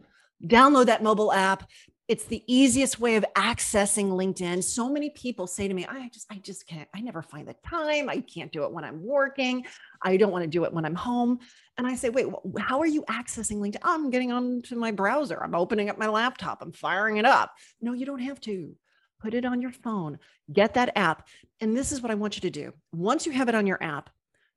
Download 0.44 0.86
that 0.86 1.02
mobile 1.02 1.32
app 1.32 1.68
it's 2.10 2.24
the 2.24 2.42
easiest 2.48 2.98
way 2.98 3.14
of 3.14 3.24
accessing 3.36 4.08
linkedin. 4.10 4.64
So 4.64 4.88
many 4.88 5.10
people 5.10 5.46
say 5.46 5.68
to 5.68 5.74
me 5.74 5.86
i 5.86 6.08
just 6.08 6.26
i 6.28 6.38
just 6.38 6.66
can't 6.66 6.88
i 6.92 7.00
never 7.00 7.22
find 7.22 7.46
the 7.46 7.54
time. 7.64 8.08
I 8.08 8.18
can't 8.20 8.50
do 8.50 8.64
it 8.64 8.72
when 8.72 8.82
i'm 8.82 9.00
working. 9.06 9.64
I 10.02 10.16
don't 10.16 10.32
want 10.32 10.42
to 10.42 10.50
do 10.50 10.64
it 10.64 10.72
when 10.72 10.84
i'm 10.84 10.96
home. 10.96 11.38
And 11.78 11.86
i 11.86 11.94
say 11.94 12.08
wait 12.08 12.26
how 12.58 12.80
are 12.80 12.86
you 12.86 13.04
accessing 13.04 13.58
linkedin? 13.58 13.78
I'm 13.84 14.10
getting 14.10 14.32
onto 14.32 14.74
my 14.74 14.90
browser. 14.90 15.40
I'm 15.40 15.54
opening 15.54 15.88
up 15.88 15.98
my 15.98 16.08
laptop. 16.08 16.62
I'm 16.62 16.72
firing 16.72 17.18
it 17.18 17.24
up. 17.24 17.54
No 17.80 17.92
you 17.92 18.06
don't 18.06 18.18
have 18.18 18.40
to. 18.40 18.74
Put 19.20 19.34
it 19.34 19.44
on 19.44 19.62
your 19.62 19.70
phone. 19.70 20.18
Get 20.52 20.74
that 20.74 20.92
app. 20.96 21.28
And 21.60 21.76
this 21.76 21.92
is 21.92 22.02
what 22.02 22.10
i 22.10 22.16
want 22.16 22.34
you 22.34 22.40
to 22.40 22.50
do. 22.50 22.72
Once 22.90 23.24
you 23.24 23.30
have 23.30 23.48
it 23.48 23.54
on 23.54 23.68
your 23.68 23.80
app 23.80 24.10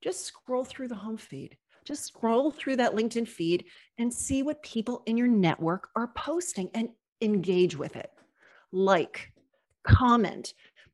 just 0.04 0.26
scroll 0.26 0.66
through 0.66 0.88
the 0.88 0.96
home 0.96 1.18
feed. 1.18 1.56
Just 1.86 2.06
scroll 2.06 2.50
through 2.50 2.78
that 2.78 2.96
LinkedIn 2.96 3.28
feed 3.28 3.66
and 4.00 4.12
see 4.12 4.42
what 4.42 4.64
people 4.64 5.04
in 5.06 5.18
your 5.18 5.28
network 5.28 5.90
are 5.96 6.10
posting. 6.16 6.70
And 6.74 6.90
engage 7.22 7.76
with 7.78 7.96
it, 7.96 8.12
like, 8.72 9.32
comment, 9.84 10.54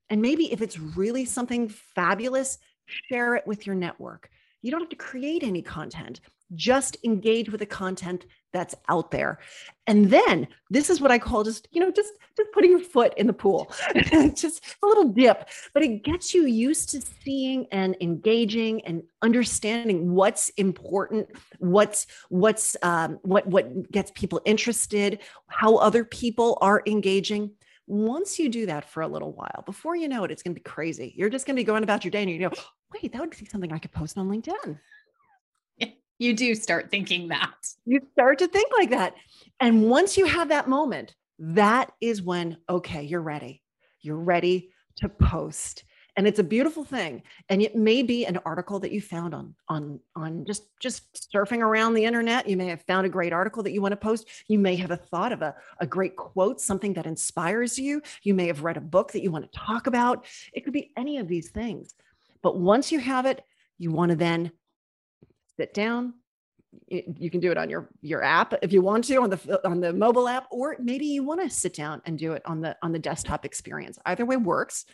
and 0.09 0.21
maybe 0.21 0.51
if 0.51 0.61
it's 0.61 0.79
really 0.79 1.25
something 1.25 1.69
fabulous, 1.69 2.57
share 2.85 3.35
it 3.35 3.45
with 3.45 3.65
your 3.65 3.75
network. 3.75 4.29
You 4.61 4.71
don't 4.71 4.81
have 4.81 4.89
to 4.89 4.95
create 4.95 5.43
any 5.43 5.61
content. 5.61 6.21
Just 6.55 6.97
engage 7.03 7.49
with 7.49 7.59
the 7.59 7.65
content 7.65 8.25
that's 8.51 8.75
out 8.87 9.11
there. 9.11 9.39
And 9.87 10.09
then 10.09 10.47
this 10.69 10.89
is 10.89 11.01
what 11.01 11.11
I 11.11 11.19
call 11.19 11.43
just, 11.43 11.67
you 11.71 11.79
know, 11.79 11.91
just 11.91 12.13
just 12.37 12.51
putting 12.51 12.71
your 12.71 12.79
foot 12.79 13.13
in 13.17 13.27
the 13.27 13.33
pool. 13.33 13.71
just 14.35 14.63
a 14.81 14.85
little 14.85 15.05
dip, 15.05 15.49
but 15.73 15.83
it 15.83 16.03
gets 16.03 16.33
you 16.33 16.45
used 16.45 16.89
to 16.89 17.01
seeing 17.01 17.67
and 17.71 17.95
engaging 18.01 18.85
and 18.85 19.03
understanding 19.21 20.11
what's 20.11 20.49
important, 20.49 21.29
what's 21.59 22.07
what's 22.29 22.75
um, 22.81 23.19
what 23.23 23.47
what 23.47 23.91
gets 23.91 24.11
people 24.11 24.41
interested, 24.45 25.19
how 25.47 25.75
other 25.77 26.03
people 26.03 26.57
are 26.61 26.83
engaging 26.85 27.51
once 27.89 28.37
you 28.37 28.49
do 28.49 28.67
that 28.67 28.87
for 28.87 29.01
a 29.01 29.07
little 29.07 29.33
while, 29.33 29.63
before 29.65 29.95
you 29.95 30.07
know 30.07 30.23
it, 30.23 30.29
it's 30.29 30.43
going 30.43 30.53
to 30.53 30.59
be 30.59 30.63
crazy. 30.63 31.11
You're 31.17 31.29
just 31.29 31.47
going 31.47 31.55
to 31.55 31.59
be 31.59 31.65
going 31.65 31.81
about 31.81 32.05
your 32.05 32.11
day 32.11 32.21
and 32.21 32.29
you 32.29 32.37
go, 32.37 32.51
wait, 32.93 33.11
that 33.11 33.19
would 33.19 33.31
be 33.31 33.45
something 33.45 33.73
I 33.73 33.79
could 33.79 33.91
post 33.91 34.15
on 34.15 34.29
LinkedIn. 34.29 34.77
You 36.19 36.33
do 36.33 36.53
start 36.53 36.91
thinking 36.91 37.29
that. 37.29 37.55
You 37.85 38.01
start 38.11 38.39
to 38.39 38.47
think 38.47 38.71
like 38.77 38.89
that. 38.91 39.15
And 39.59 39.89
once 39.89 40.17
you 40.17 40.25
have 40.25 40.49
that 40.49 40.67
moment, 40.69 41.15
that 41.39 41.91
is 42.01 42.21
when, 42.21 42.57
okay, 42.69 43.03
you're 43.03 43.21
ready. 43.21 43.63
You're 44.01 44.17
ready 44.17 44.69
to 44.97 45.07
post. 45.07 45.85
And 46.17 46.27
it's 46.27 46.39
a 46.39 46.43
beautiful 46.43 46.83
thing. 46.83 47.23
And 47.47 47.61
it 47.61 47.75
may 47.75 48.03
be 48.03 48.25
an 48.25 48.39
article 48.43 48.79
that 48.79 48.91
you 48.91 48.99
found 48.99 49.33
on 49.33 49.55
on 49.69 50.01
on 50.17 50.43
just 50.43 50.63
just 50.81 51.31
surfing 51.33 51.59
around 51.59 51.93
the 51.93 52.03
internet. 52.03 52.49
You 52.49 52.57
may 52.57 52.67
have 52.67 52.81
found 52.81 53.05
a 53.05 53.09
great 53.09 53.31
article 53.31 53.63
that 53.63 53.71
you 53.71 53.81
want 53.81 53.93
to 53.93 53.97
post. 53.97 54.27
You 54.49 54.59
may 54.59 54.75
have 54.75 54.91
a 54.91 54.97
thought 54.97 55.31
of 55.31 55.41
a, 55.41 55.55
a 55.79 55.87
great 55.87 56.17
quote, 56.17 56.59
something 56.59 56.93
that 56.95 57.05
inspires 57.05 57.79
you. 57.79 58.01
You 58.23 58.33
may 58.33 58.47
have 58.47 58.63
read 58.63 58.75
a 58.75 58.81
book 58.81 59.13
that 59.13 59.23
you 59.23 59.31
want 59.31 59.49
to 59.49 59.57
talk 59.57 59.87
about. 59.87 60.25
It 60.51 60.65
could 60.65 60.73
be 60.73 60.91
any 60.97 61.19
of 61.19 61.29
these 61.29 61.51
things. 61.51 61.93
But 62.41 62.59
once 62.59 62.91
you 62.91 62.99
have 62.99 63.25
it, 63.25 63.41
you 63.77 63.91
want 63.91 64.09
to 64.09 64.17
then 64.17 64.51
sit 65.59 65.73
down. 65.73 66.13
You 66.87 67.29
can 67.31 67.39
do 67.39 67.51
it 67.51 67.57
on 67.57 67.69
your 67.69 67.89
your 68.01 68.23
app 68.23 68.53
if 68.61 68.71
you 68.71 68.81
want 68.81 69.03
to 69.05 69.15
on 69.15 69.29
the 69.31 69.67
on 69.67 69.81
the 69.81 69.91
mobile 69.91 70.27
app, 70.27 70.47
or 70.51 70.77
maybe 70.79 71.05
you 71.05 71.23
want 71.23 71.41
to 71.41 71.49
sit 71.49 71.73
down 71.73 72.01
and 72.05 72.17
do 72.17 72.33
it 72.33 72.43
on 72.45 72.61
the 72.61 72.77
on 72.81 72.91
the 72.91 72.99
desktop 72.99 73.43
experience. 73.43 73.97
Either 74.05 74.25
way 74.25 74.37
works, 74.37 74.85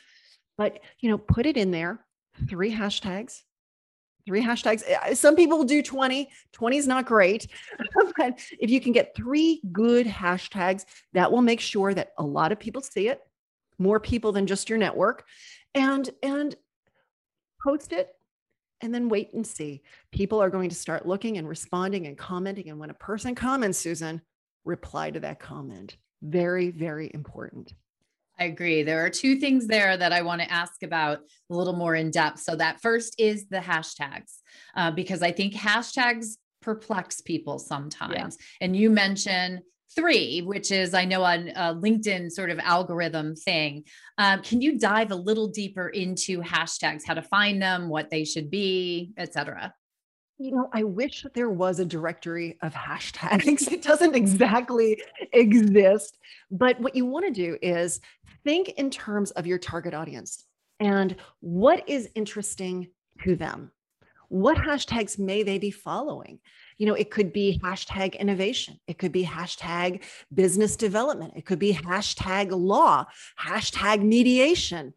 but 0.57 0.79
you 0.99 1.09
know, 1.09 1.17
put 1.17 1.45
it 1.45 1.57
in 1.57 1.71
there. 1.71 1.99
Three 2.49 2.73
hashtags, 2.73 3.41
three 4.25 4.41
hashtags. 4.41 4.83
Eh, 4.87 5.13
some 5.13 5.35
people 5.35 5.63
do 5.65 5.83
20. 5.83 6.29
20 6.53 6.77
is 6.77 6.87
not 6.87 7.05
great. 7.05 7.47
but 8.17 8.39
if 8.59 8.69
you 8.69 8.79
can 8.79 8.93
get 8.93 9.15
three 9.15 9.61
good 9.71 10.07
hashtags, 10.07 10.85
that 11.13 11.31
will 11.31 11.41
make 11.41 11.59
sure 11.59 11.93
that 11.93 12.13
a 12.17 12.23
lot 12.23 12.53
of 12.53 12.59
people 12.59 12.81
see 12.81 13.09
it, 13.09 13.21
more 13.77 13.99
people 13.99 14.31
than 14.31 14.47
just 14.47 14.69
your 14.69 14.79
network. 14.79 15.25
And 15.73 16.09
and 16.23 16.55
post 17.65 17.91
it 17.91 18.14
and 18.81 18.93
then 18.93 19.09
wait 19.09 19.33
and 19.33 19.45
see. 19.45 19.81
People 20.11 20.41
are 20.41 20.49
going 20.49 20.69
to 20.69 20.75
start 20.75 21.07
looking 21.07 21.37
and 21.37 21.47
responding 21.47 22.07
and 22.07 22.17
commenting. 22.17 22.69
And 22.69 22.79
when 22.79 22.89
a 22.89 22.95
person 22.95 23.35
comments, 23.35 23.79
Susan, 23.79 24.21
reply 24.63 25.11
to 25.11 25.19
that 25.21 25.39
comment. 25.39 25.97
Very, 26.21 26.71
very 26.71 27.11
important. 27.13 27.73
I 28.37 28.45
agree. 28.45 28.83
There 28.83 29.05
are 29.05 29.09
two 29.09 29.37
things 29.37 29.65
there 29.65 29.95
that 29.95 30.11
I 30.11 30.21
want 30.21 30.41
to 30.41 30.51
ask 30.51 30.83
about 30.83 31.19
a 31.49 31.55
little 31.55 31.75
more 31.75 31.95
in 31.95 32.11
depth. 32.11 32.39
So, 32.39 32.55
that 32.57 32.81
first 32.81 33.15
is 33.17 33.47
the 33.47 33.59
hashtags, 33.59 34.39
uh, 34.75 34.91
because 34.91 35.21
I 35.21 35.31
think 35.31 35.53
hashtags 35.53 36.35
perplex 36.61 37.21
people 37.21 37.59
sometimes. 37.59 38.13
Yeah. 38.13 38.29
And 38.59 38.75
you 38.75 38.89
mentioned 38.89 39.61
three, 39.93 40.41
which 40.41 40.71
is 40.71 40.93
I 40.93 41.05
know 41.05 41.23
on 41.23 41.49
a 41.49 41.73
LinkedIn 41.75 42.31
sort 42.31 42.49
of 42.49 42.59
algorithm 42.59 43.35
thing. 43.35 43.83
Um, 44.17 44.41
can 44.41 44.61
you 44.61 44.77
dive 44.77 45.11
a 45.11 45.15
little 45.15 45.47
deeper 45.47 45.89
into 45.89 46.41
hashtags, 46.41 47.03
how 47.05 47.13
to 47.13 47.21
find 47.21 47.61
them, 47.61 47.89
what 47.89 48.09
they 48.09 48.25
should 48.25 48.49
be, 48.49 49.13
etc.? 49.17 49.73
You 50.37 50.51
know, 50.51 50.69
I 50.73 50.83
wish 50.83 51.25
there 51.33 51.49
was 51.49 51.79
a 51.79 51.85
directory 51.85 52.57
of 52.61 52.73
hashtags. 52.73 53.67
It 53.71 53.81
doesn't 53.81 54.15
exactly 54.15 55.01
exist. 55.31 56.17
But 56.51 56.79
what 56.79 56.95
you 56.95 57.05
want 57.05 57.25
to 57.25 57.31
do 57.31 57.57
is 57.61 58.01
think 58.43 58.69
in 58.69 58.89
terms 58.89 59.31
of 59.31 59.47
your 59.47 59.57
target 59.57 59.93
audience 59.93 60.43
and 60.79 61.15
what 61.39 61.87
is 61.87 62.09
interesting 62.15 62.89
to 63.23 63.35
them. 63.35 63.71
What 64.27 64.57
hashtags 64.57 65.17
may 65.17 65.43
they 65.43 65.57
be 65.57 65.71
following? 65.71 66.39
You 66.77 66.85
know, 66.85 66.93
it 66.93 67.09
could 67.09 67.31
be 67.31 67.59
hashtag 67.63 68.19
innovation. 68.19 68.79
It 68.87 68.97
could 68.97 69.11
be 69.11 69.23
hashtag 69.23 70.03
business 70.33 70.75
development. 70.75 71.33
It 71.35 71.45
could 71.45 71.59
be 71.59 71.73
hashtag 71.73 72.51
law, 72.51 73.05
hashtag 73.39 74.03
mediation. 74.03 74.93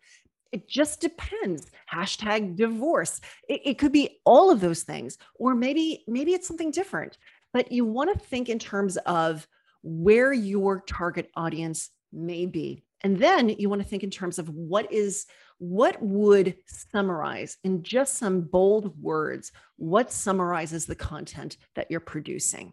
It 0.51 0.69
just 0.69 1.01
depends. 1.01 1.67
Hashtag 1.93 2.57
divorce. 2.57 3.21
It, 3.49 3.61
it 3.65 3.79
could 3.79 3.93
be 3.93 4.21
all 4.25 4.51
of 4.51 4.61
those 4.61 4.83
things, 4.83 5.19
or 5.35 5.55
maybe 5.55 6.05
maybe 6.09 6.33
it's 6.33 6.49
something 6.49 6.71
different. 6.71 7.19
But 7.53 7.71
you 7.73 7.85
want 7.85 8.13
to 8.13 8.27
think 8.27 8.49
in 8.49 8.59
terms 8.59 8.97
of 8.99 9.47
where 9.83 10.33
your 10.33 10.81
target 10.81 11.31
audience 11.37 11.91
may 12.13 12.47
be 12.47 12.83
And 13.03 13.19
then 13.19 13.49
you 13.49 13.69
want 13.69 13.83
to 13.83 13.89
think 13.89 14.03
in 14.03 14.11
terms 14.11 14.39
of 14.39 14.49
what 14.49 14.93
is 14.93 15.27
what 15.59 16.01
would 16.01 16.57
summarize 16.67 17.57
in 17.65 17.83
just 17.83 18.17
some 18.17 18.43
bold 18.43 19.01
words 19.01 19.51
what 19.77 20.13
summarizes 20.13 20.87
the 20.87 20.95
content 20.95 21.57
that 21.75 21.91
you're 21.91 22.01
producing. 22.01 22.73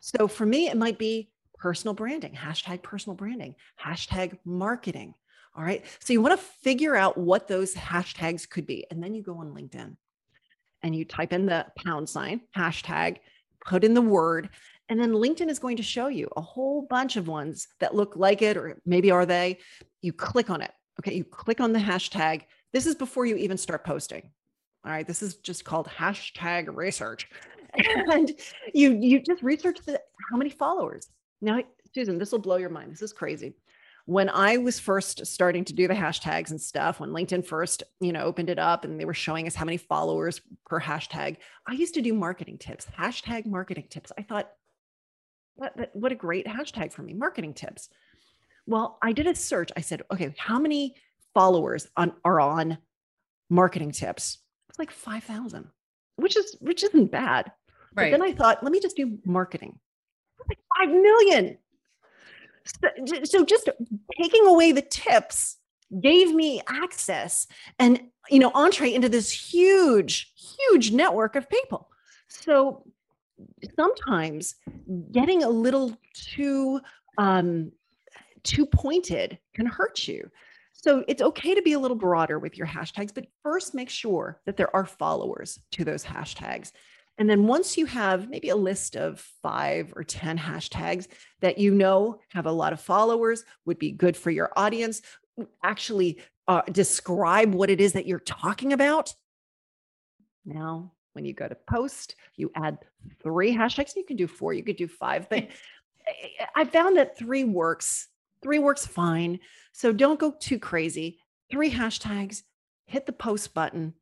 So 0.00 0.28
for 0.28 0.46
me, 0.46 0.68
it 0.68 0.76
might 0.76 0.98
be 0.98 1.30
personal 1.58 1.94
branding, 1.94 2.34
hashtag 2.34 2.82
personal 2.82 3.16
branding, 3.16 3.54
hashtag 3.82 4.38
marketing. 4.44 5.14
All 5.56 5.64
right. 5.64 5.84
So 6.00 6.12
you 6.12 6.20
want 6.20 6.38
to 6.38 6.46
figure 6.62 6.96
out 6.96 7.16
what 7.16 7.48
those 7.48 7.74
hashtags 7.74 8.48
could 8.48 8.66
be. 8.66 8.86
And 8.90 9.02
then 9.02 9.14
you 9.14 9.22
go 9.22 9.38
on 9.38 9.54
LinkedIn 9.54 9.96
and 10.82 10.96
you 10.96 11.04
type 11.04 11.32
in 11.32 11.46
the 11.46 11.66
pound 11.76 12.08
sign, 12.08 12.42
hashtag, 12.56 13.18
put 13.64 13.84
in 13.84 13.94
the 13.94 14.02
word, 14.02 14.50
and 14.88 15.00
then 15.00 15.12
LinkedIn 15.12 15.48
is 15.48 15.58
going 15.58 15.76
to 15.76 15.82
show 15.82 16.08
you 16.08 16.28
a 16.36 16.40
whole 16.40 16.82
bunch 16.82 17.16
of 17.16 17.28
ones 17.28 17.68
that 17.80 17.94
look 17.94 18.16
like 18.16 18.42
it, 18.42 18.56
or 18.56 18.80
maybe 18.84 19.10
are 19.10 19.26
they. 19.26 19.58
You 20.02 20.12
click 20.12 20.50
on 20.50 20.60
it. 20.60 20.72
Okay. 21.00 21.14
You 21.14 21.24
click 21.24 21.60
on 21.60 21.72
the 21.72 21.78
hashtag. 21.78 22.42
This 22.72 22.86
is 22.86 22.94
before 22.94 23.26
you 23.26 23.36
even 23.36 23.56
start 23.56 23.84
posting. 23.84 24.30
All 24.84 24.92
right. 24.92 25.06
This 25.06 25.22
is 25.22 25.36
just 25.36 25.64
called 25.64 25.88
hashtag 25.88 26.74
research. 26.74 27.28
And 27.76 28.30
you 28.72 28.92
you 28.92 29.20
just 29.20 29.42
research 29.42 29.80
the 29.84 30.00
how 30.30 30.36
many 30.36 30.50
followers. 30.50 31.08
Now, 31.40 31.60
Susan, 31.92 32.18
this 32.18 32.30
will 32.30 32.38
blow 32.38 32.54
your 32.54 32.70
mind. 32.70 32.92
This 32.92 33.02
is 33.02 33.12
crazy 33.12 33.54
when 34.06 34.28
I 34.28 34.58
was 34.58 34.78
first 34.78 35.26
starting 35.26 35.64
to 35.64 35.72
do 35.72 35.88
the 35.88 35.94
hashtags 35.94 36.50
and 36.50 36.60
stuff, 36.60 37.00
when 37.00 37.10
LinkedIn 37.10 37.46
first, 37.46 37.82
you 38.00 38.12
know, 38.12 38.20
opened 38.20 38.50
it 38.50 38.58
up 38.58 38.84
and 38.84 39.00
they 39.00 39.06
were 39.06 39.14
showing 39.14 39.46
us 39.46 39.54
how 39.54 39.64
many 39.64 39.78
followers 39.78 40.40
per 40.66 40.80
hashtag, 40.80 41.38
I 41.66 41.72
used 41.72 41.94
to 41.94 42.02
do 42.02 42.12
marketing 42.12 42.58
tips, 42.58 42.86
hashtag 42.98 43.46
marketing 43.46 43.86
tips. 43.88 44.12
I 44.18 44.22
thought, 44.22 44.50
what, 45.56 45.90
what 45.92 46.12
a 46.12 46.16
great 46.16 46.46
hashtag 46.46 46.92
for 46.92 47.02
me, 47.02 47.14
marketing 47.14 47.54
tips. 47.54 47.88
Well, 48.66 48.98
I 49.02 49.12
did 49.12 49.26
a 49.26 49.34
search. 49.34 49.70
I 49.76 49.80
said, 49.80 50.02
okay, 50.10 50.34
how 50.38 50.58
many 50.58 50.96
followers 51.34 51.88
on 51.96 52.12
are 52.24 52.40
on 52.40 52.78
marketing 53.50 53.92
tips? 53.92 54.38
It's 54.68 54.78
like 54.78 54.90
5,000, 54.90 55.68
which 56.16 56.36
is 56.36 56.56
which 56.60 56.82
isn't 56.82 57.10
bad. 57.10 57.52
Right. 57.94 58.10
But 58.10 58.18
then 58.18 58.28
I 58.28 58.32
thought, 58.32 58.62
let 58.62 58.72
me 58.72 58.80
just 58.80 58.96
do 58.96 59.18
marketing. 59.24 59.78
Like 60.48 60.58
5 60.86 60.94
million. 60.94 61.58
So, 62.64 63.22
so 63.24 63.44
just 63.44 63.68
taking 64.20 64.46
away 64.46 64.72
the 64.72 64.82
tips 64.82 65.58
gave 66.00 66.34
me 66.34 66.60
access 66.66 67.46
and 67.78 68.00
you 68.30 68.38
know 68.38 68.50
entree 68.54 68.92
into 68.92 69.08
this 69.08 69.30
huge 69.30 70.32
huge 70.34 70.90
network 70.90 71.36
of 71.36 71.48
people 71.48 71.88
so 72.28 72.84
sometimes 73.76 74.54
getting 75.12 75.42
a 75.42 75.48
little 75.48 75.96
too 76.14 76.80
um 77.18 77.72
too 78.42 78.66
pointed 78.66 79.38
can 79.54 79.66
hurt 79.66 80.06
you 80.06 80.30
so 80.72 81.04
it's 81.08 81.22
okay 81.22 81.54
to 81.54 81.62
be 81.62 81.72
a 81.72 81.78
little 81.78 81.96
broader 81.96 82.38
with 82.38 82.56
your 82.56 82.66
hashtags 82.66 83.14
but 83.14 83.26
first 83.42 83.74
make 83.74 83.90
sure 83.90 84.40
that 84.46 84.56
there 84.56 84.74
are 84.74 84.84
followers 84.84 85.58
to 85.72 85.84
those 85.84 86.04
hashtags 86.04 86.72
and 87.18 87.30
then 87.30 87.46
once 87.46 87.76
you 87.76 87.86
have 87.86 88.28
maybe 88.28 88.48
a 88.48 88.56
list 88.56 88.96
of 88.96 89.20
five 89.42 89.92
or 89.94 90.02
10 90.02 90.36
hashtags 90.36 91.06
that 91.40 91.58
you 91.58 91.72
know 91.72 92.18
have 92.30 92.46
a 92.46 92.52
lot 92.52 92.72
of 92.72 92.80
followers, 92.80 93.44
would 93.66 93.78
be 93.78 93.92
good 93.92 94.16
for 94.16 94.30
your 94.30 94.50
audience, 94.56 95.00
actually 95.62 96.18
uh, 96.48 96.62
describe 96.72 97.54
what 97.54 97.70
it 97.70 97.80
is 97.80 97.92
that 97.92 98.06
you're 98.06 98.18
talking 98.18 98.72
about. 98.72 99.14
Now, 100.44 100.92
when 101.14 101.24
you 101.24 101.32
go 101.32 101.48
to 101.48 101.54
post, 101.54 102.16
you 102.36 102.50
add 102.54 102.78
three 103.22 103.54
hashtags. 103.54 103.96
You 103.96 104.04
can 104.04 104.16
do 104.16 104.26
four, 104.26 104.52
you 104.52 104.62
could 104.62 104.76
do 104.76 104.88
five, 104.88 105.28
but 105.28 105.48
I 106.54 106.64
found 106.64 106.96
that 106.96 107.16
three 107.16 107.44
works. 107.44 108.08
Three 108.42 108.58
works 108.58 108.86
fine. 108.86 109.40
So 109.72 109.92
don't 109.92 110.20
go 110.20 110.34
too 110.38 110.58
crazy. 110.58 111.18
Three 111.50 111.70
hashtags, 111.70 112.42
hit 112.86 113.06
the 113.06 113.12
post 113.12 113.54
button, 113.54 113.94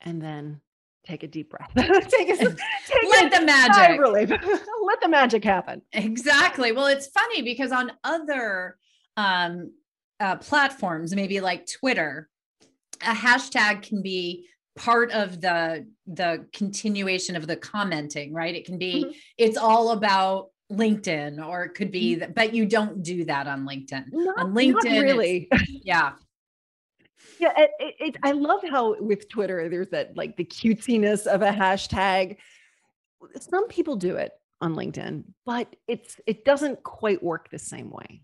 and 0.00 0.22
then 0.22 0.60
take 1.04 1.22
a 1.22 1.26
deep 1.26 1.50
breath. 1.50 1.70
take 1.76 2.28
a, 2.28 2.36
take 2.36 3.10
Let 3.10 3.34
a 3.34 3.40
the 3.40 3.46
magic 3.46 4.00
relief. 4.00 4.30
Let 4.82 5.00
the 5.00 5.08
magic 5.08 5.42
happen. 5.42 5.82
Exactly. 5.92 6.72
Well, 6.72 6.86
it's 6.86 7.08
funny 7.08 7.42
because 7.42 7.72
on 7.72 7.92
other 8.04 8.76
um, 9.16 9.72
uh, 10.20 10.36
platforms, 10.36 11.14
maybe 11.14 11.40
like 11.40 11.68
Twitter, 11.80 12.28
a 13.02 13.14
hashtag 13.14 13.82
can 13.82 14.02
be 14.02 14.46
part 14.78 15.10
of 15.12 15.40
the 15.40 15.86
the 16.06 16.46
continuation 16.52 17.36
of 17.36 17.46
the 17.46 17.56
commenting 17.56 18.32
right? 18.32 18.54
It 18.54 18.64
can 18.64 18.78
be 18.78 19.04
mm-hmm. 19.04 19.10
it's 19.36 19.58
all 19.58 19.90
about 19.90 20.50
linkedin 20.72 21.44
or 21.44 21.64
it 21.64 21.74
could 21.74 21.90
be 21.90 22.12
mm-hmm. 22.12 22.20
that, 22.20 22.34
but 22.34 22.54
you 22.54 22.64
don't 22.66 23.02
do 23.02 23.24
that 23.24 23.46
on 23.46 23.66
linkedin. 23.66 24.04
Not, 24.12 24.38
on 24.38 24.54
linkedin 24.54 25.02
really. 25.02 25.48
Yeah. 25.68 26.12
Yeah 27.40 27.52
it, 27.56 27.70
it, 28.00 28.16
i 28.22 28.32
love 28.32 28.60
how 28.68 29.00
with 29.00 29.28
twitter 29.28 29.68
there's 29.68 29.88
that 29.90 30.16
like 30.16 30.36
the 30.36 30.44
cutesiness 30.44 31.26
of 31.26 31.42
a 31.42 31.50
hashtag. 31.50 32.36
Some 33.40 33.68
people 33.68 33.96
do 33.96 34.16
it 34.16 34.32
on 34.60 34.74
linkedin 34.74 35.24
but 35.44 35.74
it's 35.86 36.20
it 36.26 36.44
doesn't 36.44 36.82
quite 36.82 37.22
work 37.22 37.50
the 37.50 37.58
same 37.58 37.90
way. 37.90 38.22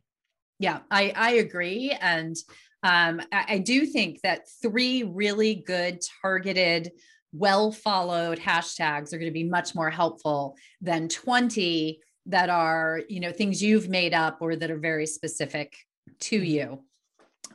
Yeah 0.59 0.81
i 0.91 1.13
i 1.17 1.31
agree 1.33 1.97
and 2.01 2.37
um, 2.85 3.21
I, 3.33 3.45
I 3.49 3.59
do 3.59 3.87
think 3.87 4.21
that 4.23 4.49
three 4.63 5.03
really 5.03 5.57
good 5.57 6.01
targeted 6.23 6.93
well 7.33 7.73
followed 7.73 8.39
hashtags 8.39 9.13
are 9.13 9.19
going 9.19 9.31
to 9.31 9.33
be 9.33 9.43
much 9.43 9.75
more 9.75 9.91
helpful 9.91 10.57
than 10.81 11.09
20 11.09 11.99
that 12.27 12.49
are 12.49 13.01
you 13.09 13.19
know 13.19 13.33
things 13.33 13.61
you've 13.61 13.89
made 13.89 14.15
up 14.15 14.39
or 14.41 14.55
that 14.55 14.71
are 14.71 14.79
very 14.79 15.07
specific 15.07 15.75
to 16.21 16.37
mm-hmm. 16.37 16.45
you 16.45 16.85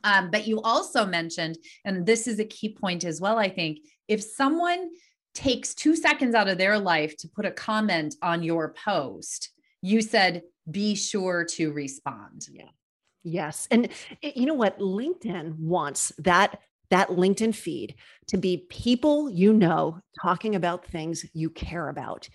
um, 0.03 0.31
but 0.31 0.47
you 0.47 0.61
also 0.61 1.05
mentioned, 1.05 1.57
and 1.85 2.05
this 2.05 2.27
is 2.27 2.39
a 2.39 2.45
key 2.45 2.69
point 2.69 3.03
as 3.03 3.19
well, 3.19 3.37
I 3.37 3.49
think, 3.49 3.79
if 4.07 4.21
someone 4.21 4.89
takes 5.33 5.73
two 5.73 5.95
seconds 5.95 6.35
out 6.35 6.49
of 6.49 6.57
their 6.57 6.79
life 6.79 7.15
to 7.17 7.27
put 7.27 7.45
a 7.45 7.51
comment 7.51 8.15
on 8.21 8.43
your 8.43 8.73
post, 8.73 9.51
you 9.81 10.01
said, 10.01 10.43
be 10.69 10.95
sure 10.95 11.45
to 11.45 11.71
respond. 11.71 12.47
Yeah. 12.51 12.69
Yes. 13.23 13.67
And 13.71 13.89
eh, 14.23 14.31
you 14.35 14.45
know 14.45 14.53
what? 14.53 14.79
LinkedIn 14.79 15.57
wants 15.59 16.11
that 16.19 16.59
that 16.89 17.09
LinkedIn 17.09 17.53
feed 17.53 17.95
to 18.27 18.37
be 18.37 18.65
people 18.69 19.29
you 19.29 19.53
know 19.53 19.99
talking 20.21 20.55
about 20.55 20.85
things 20.85 21.25
you 21.33 21.49
care 21.49 21.89
about. 21.89 22.27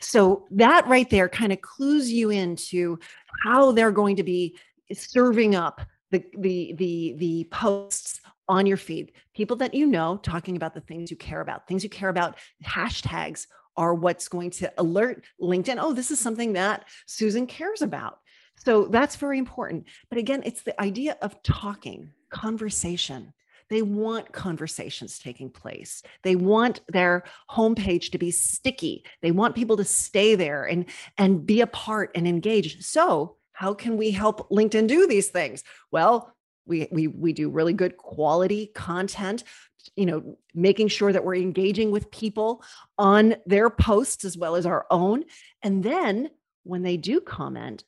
So 0.00 0.46
that 0.50 0.86
right 0.88 1.08
there 1.08 1.28
kind 1.28 1.52
of 1.52 1.60
clues 1.62 2.10
you 2.12 2.30
into 2.30 2.98
how 3.44 3.72
they're 3.72 3.92
going 3.92 4.16
to 4.16 4.22
be 4.24 4.58
serving 4.92 5.54
up 5.54 5.80
the 6.10 6.24
the 6.38 6.74
the 6.76 7.14
the 7.18 7.48
posts 7.50 8.20
on 8.48 8.66
your 8.66 8.76
feed 8.76 9.12
people 9.34 9.56
that 9.56 9.74
you 9.74 9.86
know 9.86 10.18
talking 10.18 10.56
about 10.56 10.74
the 10.74 10.80
things 10.80 11.10
you 11.10 11.16
care 11.16 11.40
about 11.40 11.66
things 11.66 11.82
you 11.82 11.88
care 11.88 12.10
about 12.10 12.36
hashtags 12.64 13.46
are 13.76 13.94
what's 13.94 14.28
going 14.28 14.50
to 14.50 14.70
alert 14.78 15.24
linkedin 15.40 15.78
oh 15.80 15.92
this 15.94 16.10
is 16.10 16.18
something 16.18 16.52
that 16.52 16.84
susan 17.06 17.46
cares 17.46 17.80
about 17.80 18.18
so 18.56 18.86
that's 18.86 19.16
very 19.16 19.38
important 19.38 19.84
but 20.08 20.18
again 20.18 20.42
it's 20.44 20.62
the 20.62 20.80
idea 20.80 21.16
of 21.22 21.42
talking 21.42 22.10
conversation 22.30 23.32
they 23.72 23.80
want 23.80 24.32
conversations 24.32 25.18
taking 25.18 25.48
place. 25.48 26.02
They 26.24 26.36
want 26.36 26.82
their 26.88 27.24
homepage 27.50 28.10
to 28.10 28.18
be 28.18 28.30
sticky. 28.30 29.02
They 29.22 29.30
want 29.30 29.54
people 29.54 29.78
to 29.78 29.84
stay 29.84 30.34
there 30.34 30.64
and, 30.64 30.84
and 31.16 31.46
be 31.46 31.62
a 31.62 31.66
part 31.66 32.10
and 32.14 32.28
engage. 32.28 32.84
So 32.84 33.36
how 33.54 33.72
can 33.72 33.96
we 33.96 34.10
help 34.10 34.50
LinkedIn 34.50 34.88
do 34.88 35.06
these 35.06 35.28
things? 35.28 35.64
Well, 35.90 36.34
we 36.66 36.88
we 36.92 37.06
we 37.08 37.32
do 37.32 37.50
really 37.50 37.72
good 37.72 37.96
quality 37.96 38.66
content 38.74 39.42
you 39.96 40.06
know 40.06 40.36
making 40.54 40.88
sure 40.88 41.12
that 41.12 41.24
we're 41.24 41.34
engaging 41.34 41.90
with 41.90 42.10
people 42.10 42.62
on 42.98 43.34
their 43.46 43.68
posts 43.68 44.24
as 44.24 44.36
well 44.36 44.54
as 44.54 44.64
our 44.64 44.86
own 44.90 45.24
and 45.62 45.82
then 45.82 46.30
when 46.62 46.82
they 46.82 46.96
do 46.96 47.20
comment 47.20 47.82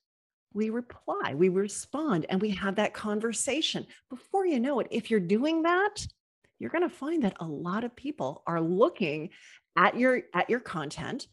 we 0.54 0.70
reply 0.70 1.34
we 1.34 1.48
respond 1.48 2.26
and 2.28 2.40
we 2.40 2.50
have 2.50 2.76
that 2.76 2.94
conversation 2.94 3.86
before 4.08 4.46
you 4.46 4.60
know 4.60 4.80
it 4.80 4.86
if 4.90 5.10
you're 5.10 5.20
doing 5.20 5.62
that 5.62 6.06
you're 6.58 6.70
going 6.70 6.88
to 6.88 6.94
find 6.94 7.24
that 7.24 7.36
a 7.40 7.46
lot 7.46 7.84
of 7.84 7.94
people 7.96 8.42
are 8.46 8.60
looking 8.60 9.30
at 9.76 9.98
your 9.98 10.22
at 10.32 10.48
your 10.48 10.60
content 10.60 11.26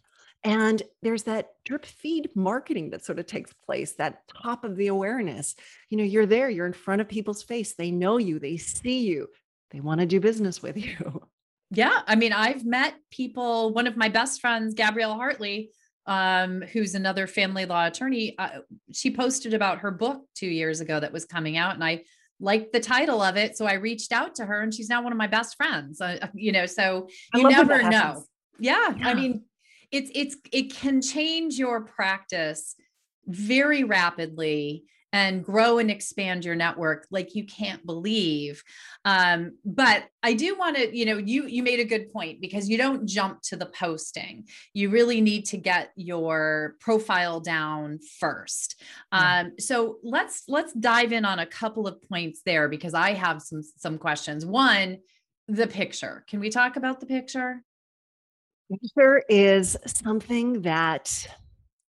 and 0.43 0.81
there's 1.01 1.23
that 1.23 1.49
drip 1.65 1.86
feed 1.86 2.29
marketing 2.36 2.89
that 2.89 3.05
sort 3.05 3.19
of 3.19 3.27
takes 3.27 3.53
place, 3.53 3.93
that 3.93 4.23
top 4.27 4.63
of 4.63 4.75
the 4.75 4.88
awareness. 4.88 5.55
You 5.89 5.97
know, 5.97 6.03
you're 6.03 6.25
there, 6.25 6.49
you're 6.49 6.65
in 6.65 6.73
front 6.73 7.01
of 7.01 7.07
people's 7.07 7.43
face. 7.43 7.73
They 7.73 7.91
know 7.91 8.17
you, 8.17 8.39
they 8.39 8.57
see 8.57 9.01
you, 9.01 9.27
they 9.69 9.79
want 9.79 9.99
to 9.99 10.07
do 10.07 10.19
business 10.19 10.62
with 10.62 10.77
you. 10.84 11.21
Yeah. 11.69 12.01
I 12.05 12.15
mean, 12.15 12.34
I've 12.34 12.65
met 12.65 12.95
people, 13.12 13.73
one 13.73 13.88
of 13.88 13.95
my 13.95 14.10
best 14.10 14.41
friends, 14.41 14.73
Gabrielle 14.73 15.13
Hartley, 15.13 15.71
um, 16.12 16.62
who's 16.74 16.93
another 16.93 17.26
family 17.26 17.65
law 17.65 17.86
attorney, 17.86 18.36
uh, 18.38 18.60
she 18.91 19.15
posted 19.15 19.54
about 19.54 19.78
her 19.78 19.91
book 19.91 20.26
two 20.36 20.50
years 20.50 20.82
ago 20.82 21.00
that 21.00 21.13
was 21.13 21.24
coming 21.24 21.56
out. 21.56 21.74
And 21.74 21.82
I 21.82 22.04
liked 22.41 22.74
the 22.74 22.82
title 22.82 23.21
of 23.21 23.38
it. 23.38 23.56
So 23.56 23.65
I 23.65 23.76
reached 23.76 24.12
out 24.12 24.36
to 24.36 24.45
her 24.45 24.62
and 24.62 24.74
she's 24.74 24.89
now 24.89 25.02
one 25.02 25.13
of 25.13 25.17
my 25.17 25.28
best 25.28 25.56
friends, 25.56 26.02
uh, 26.02 26.28
you 26.34 26.52
know, 26.52 26.65
so 26.65 27.08
you 27.34 27.47
never 27.47 27.82
know. 27.84 28.26
Yeah, 28.60 28.93
yeah. 28.97 29.08
I 29.08 29.13
mean, 29.13 29.45
it's 29.89 30.12
it's 30.13 30.36
it 30.52 30.74
can 30.74 31.02
change 31.02 31.58
your 31.58 31.80
practice 31.80 32.76
very 33.26 33.86
rapidly 33.86 34.84
and 35.13 35.43
grow 35.43 35.78
and 35.78 35.91
expand 35.91 36.45
your 36.45 36.56
network 36.56 37.06
like 37.12 37.36
you 37.36 37.45
can't 37.45 37.86
believe. 37.86 38.63
Um, 39.06 39.58
but 39.65 40.06
i 40.24 40.34
do 40.34 40.56
want 40.56 40.78
to 40.78 40.95
you 40.95 41.06
know 41.06 41.17
you 41.17 41.47
you 41.47 41.63
made 41.63 41.80
a 41.80 41.86
good 41.86 42.13
point 42.13 42.39
because 42.39 42.69
you 42.69 42.78
don't 42.78 43.08
jump 43.08 43.41
to 43.43 43.56
the 43.56 43.65
posting. 43.65 44.47
You 44.74 44.89
really 44.89 45.21
need 45.21 45.45
to 45.47 45.58
get 45.58 45.91
your 45.95 46.76
profile 46.80 47.39
down 47.39 48.00
first. 48.19 48.82
Um, 49.12 49.54
so 49.60 49.97
let's 50.04 50.43
let's 50.47 50.74
dive 50.74 51.12
in 51.12 51.26
on 51.26 51.39
a 51.39 51.45
couple 51.45 51.88
of 51.88 52.02
points 52.04 52.41
there 52.45 52.69
because 52.69 52.93
i 52.93 53.13
have 53.13 53.41
some 53.41 53.62
some 53.78 53.97
questions. 53.97 54.45
One 54.45 54.97
the 55.47 55.67
picture. 55.67 56.24
Can 56.28 56.39
we 56.39 56.50
talk 56.50 56.76
about 56.76 57.00
the 57.00 57.06
picture? 57.06 57.63
Picture 58.71 59.21
is 59.28 59.76
something 59.86 60.62
that 60.62 61.28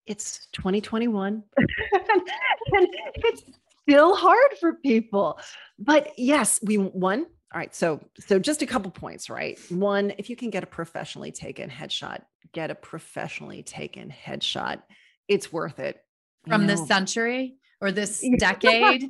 it's 0.07 0.47
2021 0.53 1.43
and 1.57 2.87
it's 3.15 3.43
still 3.87 4.15
hard 4.15 4.57
for 4.59 4.73
people. 4.73 5.39
But 5.79 6.11
yes, 6.17 6.59
we 6.63 6.77
one. 6.77 7.25
All 7.53 7.59
right, 7.59 7.75
so 7.75 7.99
so 8.19 8.39
just 8.39 8.61
a 8.61 8.65
couple 8.65 8.91
points, 8.91 9.29
right? 9.29 9.59
One, 9.69 10.13
if 10.17 10.29
you 10.29 10.35
can 10.35 10.49
get 10.49 10.63
a 10.63 10.67
professionally 10.67 11.31
taken 11.31 11.69
headshot, 11.69 12.21
get 12.53 12.71
a 12.71 12.75
professionally 12.75 13.61
taken 13.63 14.09
headshot. 14.09 14.81
It's 15.27 15.51
worth 15.51 15.79
it. 15.79 16.01
From 16.47 16.65
this 16.65 16.87
century 16.87 17.57
or 17.81 17.91
this 17.91 18.25
decade? 18.39 19.09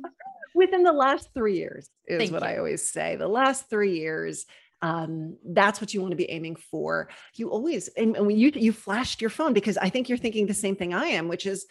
Within 0.54 0.82
the 0.82 0.92
last 0.92 1.30
three 1.32 1.56
years 1.56 1.88
is 2.06 2.18
Thank 2.18 2.32
what 2.32 2.42
you. 2.42 2.48
I 2.48 2.58
always 2.58 2.86
say. 2.86 3.16
The 3.16 3.28
last 3.28 3.70
three 3.70 3.98
years, 3.98 4.44
um, 4.82 5.36
that's 5.44 5.80
what 5.80 5.94
you 5.94 6.00
want 6.00 6.10
to 6.10 6.16
be 6.16 6.30
aiming 6.30 6.56
for. 6.56 7.08
You 7.36 7.50
always 7.50 7.88
and, 7.88 8.14
when 8.26 8.36
you 8.36 8.52
you 8.54 8.72
flashed 8.72 9.20
your 9.20 9.30
phone 9.30 9.52
because 9.52 9.78
I 9.78 9.88
think 9.88 10.08
you're 10.08 10.18
thinking 10.18 10.46
the 10.46 10.54
same 10.54 10.76
thing 10.76 10.92
I 10.92 11.06
am, 11.06 11.28
which 11.28 11.46
is 11.46 11.66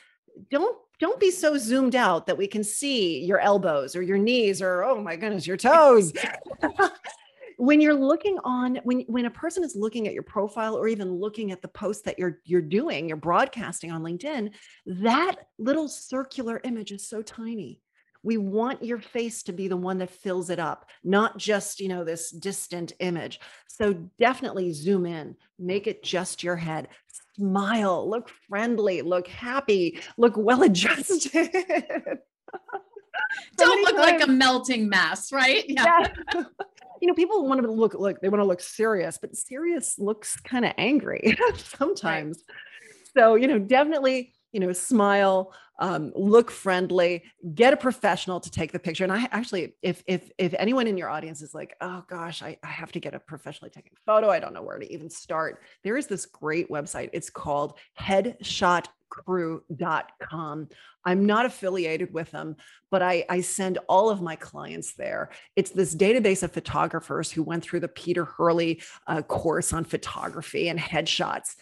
don't 0.50 0.78
don't 1.00 1.19
be 1.19 1.32
so 1.32 1.58
zoomed 1.58 1.95
out 1.95 2.26
that 2.28 2.38
we 2.38 2.47
can 2.47 2.63
see 2.63 3.24
your 3.24 3.39
elbows 3.39 3.95
or 3.95 4.02
your 4.02 4.17
knees 4.17 4.62
or 4.62 4.84
oh 4.84 5.02
my 5.02 5.15
goodness 5.15 5.45
your 5.45 5.58
toes 5.58 6.13
when 7.58 7.82
you're 7.82 7.93
looking 7.93 8.38
on 8.43 8.78
when 8.84 9.02
when 9.02 9.26
a 9.26 9.32
person 9.32 9.63
is 9.63 9.76
looking 9.76 10.08
at 10.08 10.13
your 10.13 10.24
profile 10.24 10.76
or 10.76 10.88
even 10.88 11.12
looking 11.12 11.52
at 11.52 11.62
the 11.62 11.67
post 11.67 12.06
that 12.06 12.17
you're 12.17 12.39
you're 12.45 12.62
doing 12.62 13.08
you're 13.08 13.17
broadcasting 13.17 13.91
on 13.91 14.02
linkedin 14.02 14.52
that 14.86 15.36
little 15.60 15.88
circular 15.88 16.62
image 16.63 16.91
is 16.91 17.10
so 17.10 17.21
tiny 17.21 17.82
we 18.23 18.38
want 18.38 18.84
your 18.84 18.99
face 18.99 19.43
to 19.43 19.53
be 19.53 19.67
the 19.67 19.77
one 19.77 19.97
that 19.97 20.10
fills 20.10 20.49
it 20.49 20.60
up 20.60 20.89
not 21.03 21.38
just 21.38 21.79
you 21.79 21.88
know 21.88 22.03
this 22.03 22.31
distant 22.31 22.93
image 22.99 23.39
so 23.67 23.93
definitely 24.19 24.71
zoom 24.71 25.05
in 25.05 25.36
make 25.60 25.88
it 25.88 26.03
just 26.03 26.43
your 26.43 26.55
head 26.55 26.88
smile 27.36 28.10
look 28.10 28.29
friendly 28.47 29.01
look 29.01 29.27
happy 29.27 29.99
look 30.17 30.36
well 30.38 30.63
adjusted 30.71 31.31
don't 33.57 33.81
look 33.84 33.95
times. 33.95 34.12
like 34.12 34.21
a 34.23 34.27
melting 34.27 34.89
mess 34.89 35.31
right 35.31 35.65
yeah, 35.67 36.07
yeah. 36.34 36.43
you 37.01 37.07
know 37.07 37.13
people 37.13 37.47
want 37.47 37.62
to 37.62 37.71
look 37.71 37.93
look 37.93 38.19
they 38.21 38.29
want 38.29 38.41
to 38.41 38.47
look 38.47 38.62
serious 38.62 39.17
but 39.17 39.36
serious 39.36 39.97
looks 39.97 40.36
kind 40.41 40.65
of 40.65 40.73
angry 40.77 41.36
sometimes 41.55 42.43
right. 42.47 42.57
so 43.17 43.36
you 43.36 43.47
know 43.47 43.57
definitely 43.57 44.34
you 44.51 44.60
know 44.60 44.71
smile 44.73 45.53
um, 45.82 46.13
look 46.15 46.50
friendly 46.52 47.24
get 47.56 47.74
a 47.74 47.78
professional 47.78 48.39
to 48.39 48.52
take 48.52 48.72
the 48.72 48.80
picture. 48.80 49.04
And 49.04 49.12
i 49.12 49.28
actually 49.32 49.74
if 49.82 50.02
if 50.06 50.32
if 50.38 50.54
anyone 50.58 50.88
in 50.88 50.98
your 50.98 51.10
audience 51.10 51.41
is 51.41 51.54
like 51.54 51.76
oh 51.82 52.06
gosh 52.08 52.41
i, 52.41 52.56
I 52.63 52.67
have 52.67 52.94
to 52.94 53.02
get 53.02 53.13
a 53.15 53.20
professionally 53.20 53.72
taken 53.72 53.91
photo. 54.06 54.30
I 54.30 54.39
don't 54.39 54.54
know 54.54 54.62
where 54.62 54.78
to 54.78 54.94
even 54.94 55.10
start 55.10 55.62
there 55.84 55.98
is 55.98 56.08
this 56.08 56.26
great 56.26 56.70
website. 56.70 57.10
It's 57.12 57.30
called 57.30 57.78
headshotcrew.com 58.00 60.70
i'm 61.04 61.26
not 61.26 61.46
affiliated 61.46 62.13
with 62.13 62.32
them 62.32 62.56
but 62.91 63.02
I, 63.02 63.26
I 63.30 63.41
send 63.41 63.80
all 63.88 64.10
of 64.10 64.22
my 64.22 64.36
clients 64.36 64.96
there. 64.96 65.30
It's 65.56 65.72
this 65.72 65.96
database 65.96 66.44
of 66.44 66.52
photographers 66.52 67.32
who 67.32 67.41
went 67.41 67.63
through 67.63 67.80
the 67.80 67.88
peter 67.88 68.26
hurley 68.26 68.84
uh, 69.08 69.24
course 69.24 69.74
on 69.74 69.84
photography 69.84 70.70
and 70.70 70.80
headshots 70.80 71.56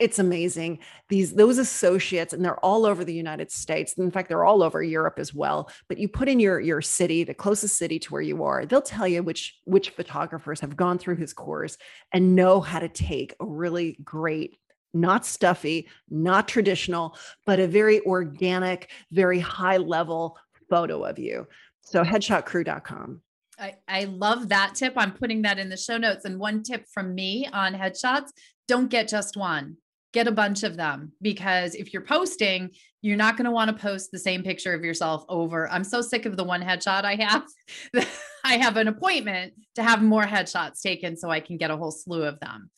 it's 0.00 0.18
amazing 0.18 0.78
these 1.08 1.34
those 1.34 1.58
associates 1.58 2.32
and 2.32 2.44
they're 2.44 2.58
all 2.64 2.86
over 2.86 3.04
the 3.04 3.14
united 3.14 3.52
states 3.52 3.92
in 3.92 4.10
fact 4.10 4.28
they're 4.28 4.44
all 4.44 4.62
over 4.62 4.82
europe 4.82 5.18
as 5.18 5.32
well 5.32 5.70
but 5.88 5.98
you 5.98 6.08
put 6.08 6.28
in 6.28 6.40
your 6.40 6.58
your 6.58 6.80
city 6.80 7.22
the 7.22 7.34
closest 7.34 7.76
city 7.76 7.98
to 7.98 8.12
where 8.12 8.22
you 8.22 8.42
are 8.42 8.66
they'll 8.66 8.82
tell 8.82 9.06
you 9.06 9.22
which 9.22 9.60
which 9.64 9.90
photographers 9.90 10.60
have 10.60 10.76
gone 10.76 10.98
through 10.98 11.16
his 11.16 11.32
course 11.32 11.76
and 12.12 12.34
know 12.34 12.60
how 12.60 12.80
to 12.80 12.88
take 12.88 13.34
a 13.38 13.44
really 13.44 13.96
great 14.02 14.58
not 14.92 15.24
stuffy 15.24 15.88
not 16.08 16.48
traditional 16.48 17.16
but 17.46 17.60
a 17.60 17.68
very 17.68 18.00
organic 18.00 18.90
very 19.12 19.38
high 19.38 19.76
level 19.76 20.36
photo 20.68 21.04
of 21.04 21.18
you 21.18 21.46
so 21.82 22.02
headshotcrew.com 22.02 23.20
I, 23.58 23.74
I 23.86 24.04
love 24.04 24.48
that 24.48 24.74
tip. 24.74 24.94
I'm 24.96 25.12
putting 25.12 25.42
that 25.42 25.58
in 25.58 25.68
the 25.68 25.76
show 25.76 25.98
notes. 25.98 26.24
And 26.24 26.38
one 26.38 26.62
tip 26.62 26.86
from 26.88 27.14
me 27.14 27.46
on 27.52 27.74
headshots 27.74 28.30
don't 28.66 28.88
get 28.88 29.06
just 29.06 29.36
one 29.36 29.76
get 30.12 30.26
a 30.26 30.32
bunch 30.32 30.62
of 30.62 30.76
them 30.76 31.12
because 31.22 31.74
if 31.74 31.92
you're 31.92 32.02
posting, 32.02 32.70
you're 33.02 33.16
not 33.16 33.36
going 33.36 33.44
to 33.44 33.50
want 33.50 33.74
to 33.74 33.82
post 33.82 34.10
the 34.10 34.18
same 34.18 34.42
picture 34.42 34.74
of 34.74 34.84
yourself 34.84 35.24
over. 35.28 35.70
I'm 35.70 35.84
so 35.84 36.02
sick 36.02 36.26
of 36.26 36.36
the 36.36 36.44
one 36.44 36.62
headshot 36.62 37.04
I 37.04 37.14
have. 37.16 37.46
I 38.44 38.56
have 38.56 38.76
an 38.76 38.88
appointment 38.88 39.54
to 39.76 39.82
have 39.82 40.02
more 40.02 40.24
headshots 40.24 40.80
taken 40.80 41.16
so 41.16 41.30
I 41.30 41.40
can 41.40 41.56
get 41.56 41.70
a 41.70 41.76
whole 41.76 41.92
slew 41.92 42.24
of 42.24 42.40
them. 42.40 42.70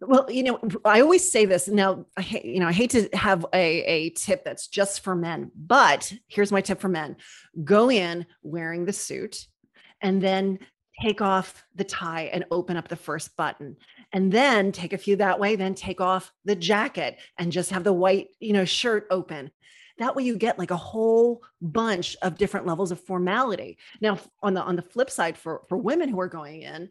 Well, 0.00 0.30
you 0.30 0.44
know, 0.44 0.60
I 0.84 1.00
always 1.00 1.28
say 1.28 1.44
this. 1.44 1.66
Now, 1.66 2.06
I 2.16 2.22
hate, 2.22 2.44
you 2.44 2.60
know, 2.60 2.68
I 2.68 2.72
hate 2.72 2.90
to 2.90 3.08
have 3.14 3.44
a, 3.52 3.82
a 3.82 4.10
tip 4.10 4.44
that's 4.44 4.68
just 4.68 5.02
for 5.02 5.16
men, 5.16 5.50
but 5.56 6.12
here's 6.28 6.52
my 6.52 6.60
tip 6.60 6.80
for 6.80 6.88
men 6.88 7.16
go 7.64 7.90
in 7.90 8.26
wearing 8.42 8.84
the 8.84 8.92
suit 8.92 9.46
and 10.00 10.22
then 10.22 10.60
take 11.02 11.20
off 11.20 11.64
the 11.74 11.84
tie 11.84 12.30
and 12.32 12.44
open 12.50 12.76
up 12.76 12.88
the 12.88 12.96
first 12.96 13.36
button 13.36 13.76
and 14.12 14.32
then 14.32 14.72
take 14.72 14.92
a 14.92 14.98
few 14.98 15.16
that 15.16 15.38
way 15.38 15.56
then 15.56 15.74
take 15.74 16.00
off 16.00 16.32
the 16.44 16.56
jacket 16.56 17.18
and 17.38 17.52
just 17.52 17.70
have 17.70 17.84
the 17.84 17.92
white 17.92 18.28
you 18.40 18.52
know 18.52 18.64
shirt 18.64 19.06
open. 19.10 19.50
That 19.98 20.14
way 20.14 20.22
you 20.22 20.36
get 20.36 20.58
like 20.58 20.70
a 20.70 20.76
whole 20.76 21.42
bunch 21.60 22.16
of 22.22 22.38
different 22.38 22.66
levels 22.66 22.92
of 22.92 23.00
formality. 23.00 23.78
Now 24.00 24.18
on 24.42 24.54
the 24.54 24.62
on 24.62 24.76
the 24.76 24.82
flip 24.82 25.10
side 25.10 25.36
for 25.36 25.62
for 25.68 25.76
women 25.76 26.08
who 26.08 26.20
are 26.20 26.28
going 26.28 26.62
in 26.62 26.90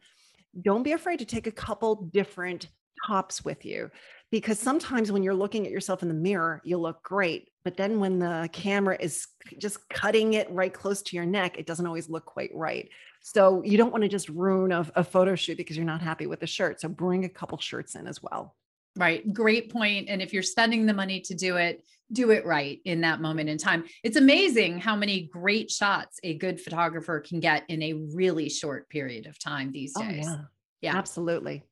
don't 0.61 0.83
be 0.83 0.93
afraid 0.93 1.19
to 1.19 1.25
take 1.25 1.47
a 1.47 1.51
couple 1.51 1.95
different 1.95 2.67
tops 3.05 3.45
with 3.45 3.63
you 3.65 3.91
because 4.31 4.59
sometimes 4.59 5.11
when 5.11 5.23
you're 5.23 5.33
looking 5.33 5.65
at 5.65 5.71
yourself 5.71 6.01
in 6.01 6.07
the 6.07 6.13
mirror 6.13 6.61
you 6.63 6.77
look 6.77 7.01
great 7.03 7.49
but 7.63 7.77
then 7.77 7.99
when 7.99 8.19
the 8.19 8.49
camera 8.51 8.97
is 8.99 9.27
just 9.57 9.87
cutting 9.89 10.33
it 10.33 10.49
right 10.51 10.73
close 10.73 11.01
to 11.01 11.15
your 11.15 11.25
neck 11.25 11.57
it 11.57 11.65
doesn't 11.65 11.87
always 11.87 12.09
look 12.09 12.25
quite 12.25 12.51
right 12.53 12.89
so 13.27 13.61
you 13.61 13.77
don't 13.77 13.91
want 13.91 14.03
to 14.03 14.07
just 14.07 14.29
ruin 14.29 14.71
a, 14.71 14.89
a 14.95 15.03
photo 15.03 15.35
shoot 15.35 15.57
because 15.57 15.75
you're 15.75 15.85
not 15.85 16.01
happy 16.01 16.27
with 16.27 16.39
the 16.39 16.47
shirt. 16.47 16.79
So 16.79 16.87
bring 16.87 17.25
a 17.25 17.29
couple 17.29 17.57
shirts 17.57 17.95
in 17.95 18.07
as 18.07 18.23
well. 18.23 18.55
Right. 18.95 19.33
Great 19.33 19.69
point. 19.69 20.07
And 20.07 20.21
if 20.21 20.31
you're 20.31 20.41
spending 20.41 20.85
the 20.85 20.93
money 20.93 21.19
to 21.19 21.35
do 21.35 21.57
it, 21.57 21.83
do 22.13 22.31
it 22.31 22.45
right 22.45 22.79
in 22.85 23.01
that 23.01 23.19
moment 23.19 23.49
in 23.49 23.57
time. 23.57 23.83
It's 24.01 24.15
amazing 24.15 24.79
how 24.79 24.95
many 24.95 25.23
great 25.23 25.69
shots 25.69 26.21
a 26.23 26.35
good 26.37 26.61
photographer 26.61 27.19
can 27.19 27.41
get 27.41 27.63
in 27.67 27.83
a 27.83 27.93
really 28.15 28.47
short 28.47 28.87
period 28.89 29.25
of 29.25 29.37
time 29.37 29.73
these 29.73 29.91
oh, 29.97 30.03
days. 30.03 30.25
Oh, 30.25 30.31
yeah. 30.31 30.93
yeah. 30.93 30.97
Absolutely. 30.97 31.63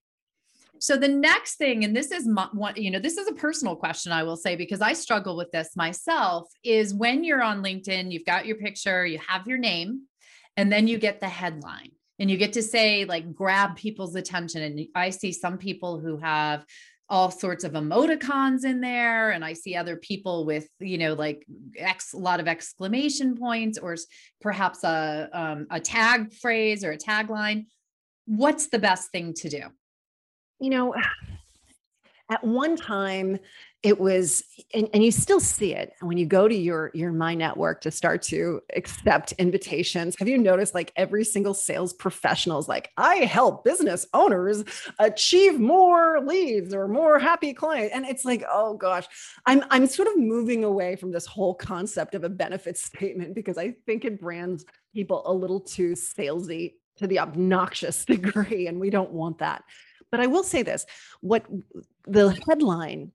So 0.79 0.97
the 0.97 1.07
next 1.07 1.55
thing, 1.55 1.83
and 1.83 1.95
this 1.95 2.11
is 2.11 2.27
my, 2.27 2.47
one, 2.53 2.75
you 2.75 2.91
know, 2.91 2.99
this 2.99 3.17
is 3.17 3.27
a 3.27 3.33
personal 3.33 3.75
question, 3.75 4.11
I 4.11 4.23
will 4.23 4.37
say, 4.37 4.55
because 4.55 4.81
I 4.81 4.93
struggle 4.93 5.37
with 5.37 5.51
this 5.51 5.75
myself, 5.75 6.49
is 6.63 6.93
when 6.93 7.23
you're 7.23 7.43
on 7.43 7.63
LinkedIn, 7.63 8.11
you've 8.11 8.25
got 8.25 8.45
your 8.45 8.57
picture, 8.57 9.05
you 9.05 9.19
have 9.27 9.47
your 9.47 9.57
name, 9.57 10.03
and 10.57 10.71
then 10.71 10.87
you 10.87 10.97
get 10.97 11.19
the 11.19 11.29
headline. 11.29 11.91
And 12.17 12.31
you 12.31 12.37
get 12.37 12.53
to 12.53 12.61
say 12.61 13.03
like 13.03 13.33
grab 13.33 13.75
people's 13.75 14.15
attention. 14.15 14.61
And 14.61 14.87
i 14.95 15.09
see 15.09 15.33
some 15.33 15.57
people 15.57 15.99
who 15.99 16.17
have 16.17 16.65
all 17.09 17.29
sorts 17.29 17.65
of 17.65 17.73
emoticons 17.73 18.63
in 18.63 18.79
there. 18.79 19.31
And 19.31 19.43
i 19.43 19.51
see 19.51 19.75
other 19.75 19.97
people 19.97 20.45
with 20.45 20.69
you 20.79 20.97
know 20.97 21.13
like 21.13 21.45
X, 21.77 22.13
a 22.13 22.17
lot 22.17 22.39
of 22.39 22.47
exclamation 22.47 23.35
points 23.35 23.77
or 23.77 23.97
perhaps 24.39 24.85
a 24.85 25.29
um, 25.33 25.67
a 25.69 25.79
tag 25.81 26.33
phrase 26.33 26.85
or 26.85 26.91
a 26.91 26.97
tagline. 26.97 27.65
What's 28.27 28.67
the 28.67 28.79
best 28.79 29.11
thing 29.11 29.33
to 29.33 29.49
do 29.49 29.63
you 30.59 30.69
know 30.69 30.95
at 32.29 32.43
one 32.43 32.75
time 32.75 33.37
it 33.85 33.99
was 33.99 34.43
and, 34.73 34.89
and 34.95 35.03
you 35.03 35.11
still 35.11 35.39
see 35.39 35.75
it 35.75 35.93
when 36.01 36.17
you 36.17 36.25
go 36.25 36.47
to 36.47 36.55
your 36.55 36.89
your 36.95 37.11
my 37.11 37.35
network 37.35 37.81
to 37.81 37.91
start 37.91 38.23
to 38.23 38.59
accept 38.75 39.31
invitations. 39.33 40.15
Have 40.17 40.27
you 40.27 40.39
noticed 40.39 40.73
like 40.73 40.91
every 40.95 41.23
single 41.23 41.53
sales 41.53 41.93
professional 41.93 42.57
is 42.57 42.67
like 42.67 42.89
i 42.97 43.17
help 43.17 43.63
business 43.63 44.07
owners 44.15 44.63
achieve 44.97 45.59
more 45.59 46.19
leads 46.25 46.73
or 46.73 46.87
more 46.87 47.19
happy 47.19 47.53
clients 47.53 47.93
and 47.93 48.05
it's 48.05 48.25
like 48.25 48.43
oh 48.51 48.75
gosh. 48.75 49.05
I'm 49.45 49.63
i'm 49.69 49.85
sort 49.85 50.07
of 50.07 50.17
moving 50.17 50.63
away 50.63 50.95
from 50.95 51.11
this 51.11 51.27
whole 51.27 51.53
concept 51.53 52.15
of 52.15 52.23
a 52.23 52.29
benefit 52.29 52.79
statement 52.79 53.35
because 53.35 53.59
i 53.59 53.75
think 53.85 54.03
it 54.03 54.19
brands 54.19 54.65
people 54.95 55.21
a 55.27 55.31
little 55.31 55.59
too 55.59 55.91
salesy 55.91 56.73
to 56.97 57.05
the 57.05 57.19
obnoxious 57.19 58.03
degree 58.15 58.65
and 58.65 58.79
we 58.79 58.89
don't 58.89 59.11
want 59.11 59.37
that 59.37 59.63
but 60.11 60.19
i 60.19 60.27
will 60.27 60.43
say 60.43 60.63
this 60.63 60.85
what 61.21 61.45
the 62.07 62.37
headline 62.47 63.11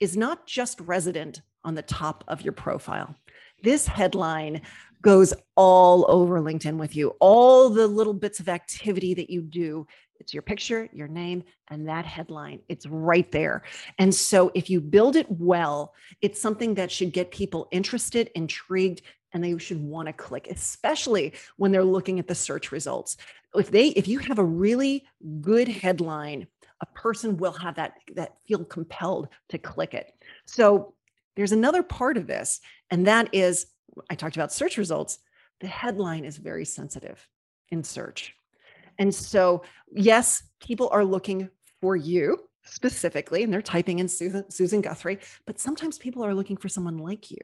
is 0.00 0.16
not 0.16 0.46
just 0.46 0.80
resident 0.80 1.40
on 1.64 1.74
the 1.74 1.82
top 1.82 2.24
of 2.28 2.42
your 2.42 2.52
profile. 2.52 3.14
this 3.62 3.86
headline 3.86 4.60
goes 5.00 5.34
all 5.54 6.06
over 6.08 6.40
LinkedIn 6.40 6.78
with 6.78 6.96
you. 6.96 7.14
All 7.20 7.68
the 7.68 7.86
little 7.86 8.14
bits 8.14 8.40
of 8.40 8.48
activity 8.48 9.14
that 9.14 9.30
you 9.30 9.42
do, 9.42 9.86
it's 10.18 10.32
your 10.32 10.42
picture, 10.42 10.88
your 10.92 11.08
name, 11.08 11.44
and 11.68 11.86
that 11.88 12.06
headline. 12.06 12.60
It's 12.68 12.86
right 12.86 13.30
there. 13.30 13.62
And 13.98 14.14
so 14.14 14.50
if 14.54 14.70
you 14.70 14.80
build 14.80 15.14
it 15.16 15.26
well, 15.30 15.92
it's 16.22 16.40
something 16.40 16.74
that 16.74 16.90
should 16.90 17.12
get 17.12 17.30
people 17.30 17.68
interested, 17.70 18.30
intrigued, 18.34 19.02
and 19.34 19.42
they 19.42 19.58
should 19.58 19.82
want 19.82 20.06
to 20.06 20.12
click, 20.12 20.46
especially 20.48 21.34
when 21.56 21.72
they're 21.72 21.84
looking 21.84 22.18
at 22.18 22.28
the 22.28 22.34
search 22.34 22.72
results. 22.72 23.16
If 23.54 23.70
they 23.70 23.88
if 23.88 24.08
you 24.08 24.20
have 24.20 24.38
a 24.38 24.44
really 24.44 25.04
good 25.40 25.68
headline, 25.68 26.46
a 26.80 26.86
person 26.86 27.36
will 27.36 27.52
have 27.52 27.74
that 27.74 27.98
that 28.14 28.36
feel 28.46 28.64
compelled 28.64 29.28
to 29.50 29.58
click 29.58 29.92
it. 29.92 30.12
So 30.46 30.94
there's 31.36 31.52
another 31.52 31.82
part 31.82 32.16
of 32.16 32.26
this, 32.26 32.60
and 32.90 33.06
that 33.06 33.28
is 33.32 33.66
I 34.08 34.14
talked 34.14 34.36
about 34.36 34.52
search 34.52 34.78
results. 34.78 35.18
The 35.60 35.66
headline 35.66 36.24
is 36.24 36.36
very 36.36 36.64
sensitive 36.64 37.26
in 37.70 37.84
search. 37.84 38.34
And 38.98 39.12
so, 39.12 39.64
yes, 39.92 40.42
people 40.60 40.88
are 40.92 41.04
looking 41.04 41.48
for 41.80 41.96
you 41.96 42.38
specifically, 42.64 43.42
and 43.42 43.52
they're 43.52 43.62
typing 43.62 43.98
in 43.98 44.08
Susan, 44.08 44.48
Susan 44.50 44.80
Guthrie, 44.80 45.18
but 45.46 45.58
sometimes 45.58 45.98
people 45.98 46.24
are 46.24 46.34
looking 46.34 46.56
for 46.56 46.68
someone 46.68 46.98
like 46.98 47.30
you 47.30 47.38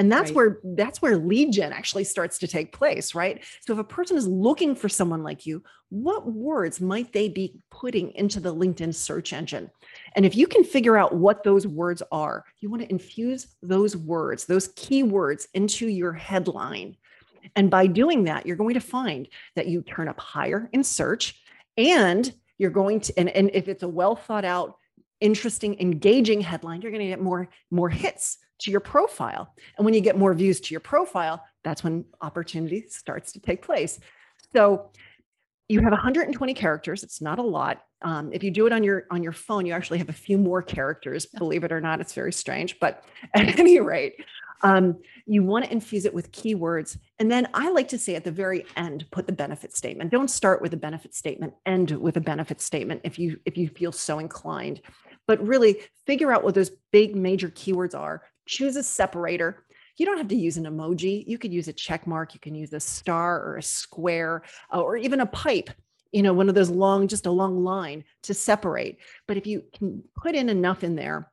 and 0.00 0.10
that's 0.10 0.30
right. 0.30 0.36
where 0.36 0.60
that's 0.64 1.02
where 1.02 1.18
lead 1.18 1.52
gen 1.52 1.74
actually 1.74 2.04
starts 2.04 2.38
to 2.38 2.48
take 2.48 2.72
place 2.72 3.14
right? 3.14 3.44
So 3.60 3.74
if 3.74 3.78
a 3.78 3.84
person 3.84 4.16
is 4.16 4.26
looking 4.26 4.74
for 4.74 4.88
someone 4.88 5.22
like 5.22 5.44
you 5.44 5.62
what 5.90 6.32
words 6.32 6.80
might 6.80 7.12
they 7.12 7.28
be 7.28 7.60
putting 7.70 8.12
into 8.12 8.40
the 8.40 8.54
linkedin 8.54 8.94
search 8.94 9.34
engine? 9.34 9.70
And 10.16 10.24
if 10.24 10.34
you 10.34 10.46
can 10.46 10.64
figure 10.64 10.96
out 10.96 11.14
what 11.14 11.44
those 11.44 11.66
words 11.66 12.02
are 12.10 12.46
you 12.60 12.70
want 12.70 12.82
to 12.82 12.90
infuse 12.90 13.48
those 13.62 13.94
words 13.94 14.46
those 14.46 14.68
keywords 14.68 15.46
into 15.52 15.86
your 15.86 16.14
headline. 16.14 16.96
And 17.54 17.70
by 17.70 17.86
doing 17.86 18.24
that 18.24 18.46
you're 18.46 18.56
going 18.56 18.74
to 18.74 18.80
find 18.80 19.28
that 19.54 19.68
you 19.68 19.82
turn 19.82 20.08
up 20.08 20.18
higher 20.18 20.70
in 20.72 20.82
search 20.82 21.42
and 21.76 22.32
you're 22.56 22.70
going 22.70 23.00
to 23.00 23.18
and, 23.18 23.28
and 23.28 23.50
if 23.52 23.68
it's 23.68 23.82
a 23.82 23.88
well 23.88 24.16
thought 24.16 24.46
out 24.46 24.76
interesting 25.20 25.78
engaging 25.78 26.40
headline 26.40 26.80
you're 26.80 26.90
going 26.90 27.04
to 27.04 27.08
get 27.08 27.20
more 27.20 27.50
more 27.70 27.90
hits 27.90 28.38
to 28.60 28.70
your 28.70 28.80
profile. 28.80 29.54
And 29.76 29.84
when 29.84 29.94
you 29.94 30.00
get 30.00 30.16
more 30.16 30.34
views 30.34 30.60
to 30.60 30.74
your 30.74 30.80
profile, 30.80 31.44
that's 31.64 31.84
when 31.84 32.04
opportunity 32.20 32.86
starts 32.88 33.32
to 33.32 33.40
take 33.40 33.62
place. 33.62 33.98
So 34.52 34.90
you 35.68 35.80
have 35.82 35.92
120 35.92 36.54
characters. 36.54 37.04
It's 37.04 37.20
not 37.20 37.38
a 37.38 37.42
lot. 37.42 37.82
Um, 38.02 38.32
if 38.32 38.42
you 38.42 38.50
do 38.50 38.66
it 38.66 38.72
on 38.72 38.82
your 38.82 39.06
on 39.10 39.22
your 39.22 39.32
phone, 39.32 39.66
you 39.66 39.72
actually 39.72 39.98
have 39.98 40.08
a 40.08 40.14
few 40.14 40.36
more 40.36 40.62
characters. 40.62 41.26
Believe 41.26 41.64
it 41.64 41.70
or 41.70 41.80
not, 41.80 42.00
it's 42.00 42.12
very 42.12 42.32
strange. 42.32 42.80
But 42.80 43.04
at 43.34 43.58
any 43.58 43.78
rate, 43.78 44.14
um, 44.62 44.98
you 45.26 45.44
want 45.44 45.64
to 45.64 45.72
infuse 45.72 46.06
it 46.06 46.14
with 46.14 46.32
keywords, 46.32 46.98
and 47.18 47.30
then 47.30 47.46
I 47.54 47.70
like 47.70 47.88
to 47.88 47.98
say 47.98 48.16
at 48.16 48.24
the 48.24 48.32
very 48.32 48.66
end, 48.76 49.06
put 49.12 49.26
the 49.26 49.32
benefit 49.32 49.76
statement. 49.76 50.10
Don't 50.10 50.28
start 50.28 50.60
with 50.60 50.74
a 50.74 50.76
benefit 50.76 51.14
statement. 51.14 51.54
End 51.66 51.92
with 51.92 52.16
a 52.16 52.20
benefit 52.20 52.60
statement 52.60 53.02
if 53.04 53.18
you 53.18 53.38
if 53.44 53.56
you 53.56 53.68
feel 53.68 53.92
so 53.92 54.18
inclined. 54.18 54.80
But 55.28 55.46
really 55.46 55.82
figure 56.04 56.32
out 56.32 56.42
what 56.42 56.56
those 56.56 56.72
big 56.90 57.14
major 57.14 57.48
keywords 57.48 57.94
are 57.96 58.22
choose 58.50 58.76
a 58.76 58.82
separator. 58.82 59.64
You 59.96 60.06
don't 60.06 60.18
have 60.18 60.28
to 60.28 60.36
use 60.36 60.56
an 60.56 60.64
emoji. 60.64 61.24
You 61.26 61.38
could 61.38 61.52
use 61.52 61.68
a 61.68 61.72
check 61.72 62.06
mark. 62.06 62.34
You 62.34 62.40
can 62.40 62.54
use 62.54 62.72
a 62.72 62.80
star 62.80 63.40
or 63.40 63.56
a 63.56 63.62
square 63.62 64.42
uh, 64.72 64.80
or 64.80 64.96
even 64.96 65.20
a 65.20 65.26
pipe, 65.26 65.70
you 66.10 66.22
know, 66.22 66.32
one 66.32 66.48
of 66.48 66.54
those 66.54 66.70
long, 66.70 67.06
just 67.06 67.26
a 67.26 67.30
long 67.30 67.62
line 67.62 68.04
to 68.24 68.34
separate. 68.34 68.98
But 69.28 69.36
if 69.36 69.46
you 69.46 69.64
can 69.72 70.02
put 70.16 70.34
in 70.34 70.48
enough 70.48 70.82
in 70.82 70.96
there, 70.96 71.30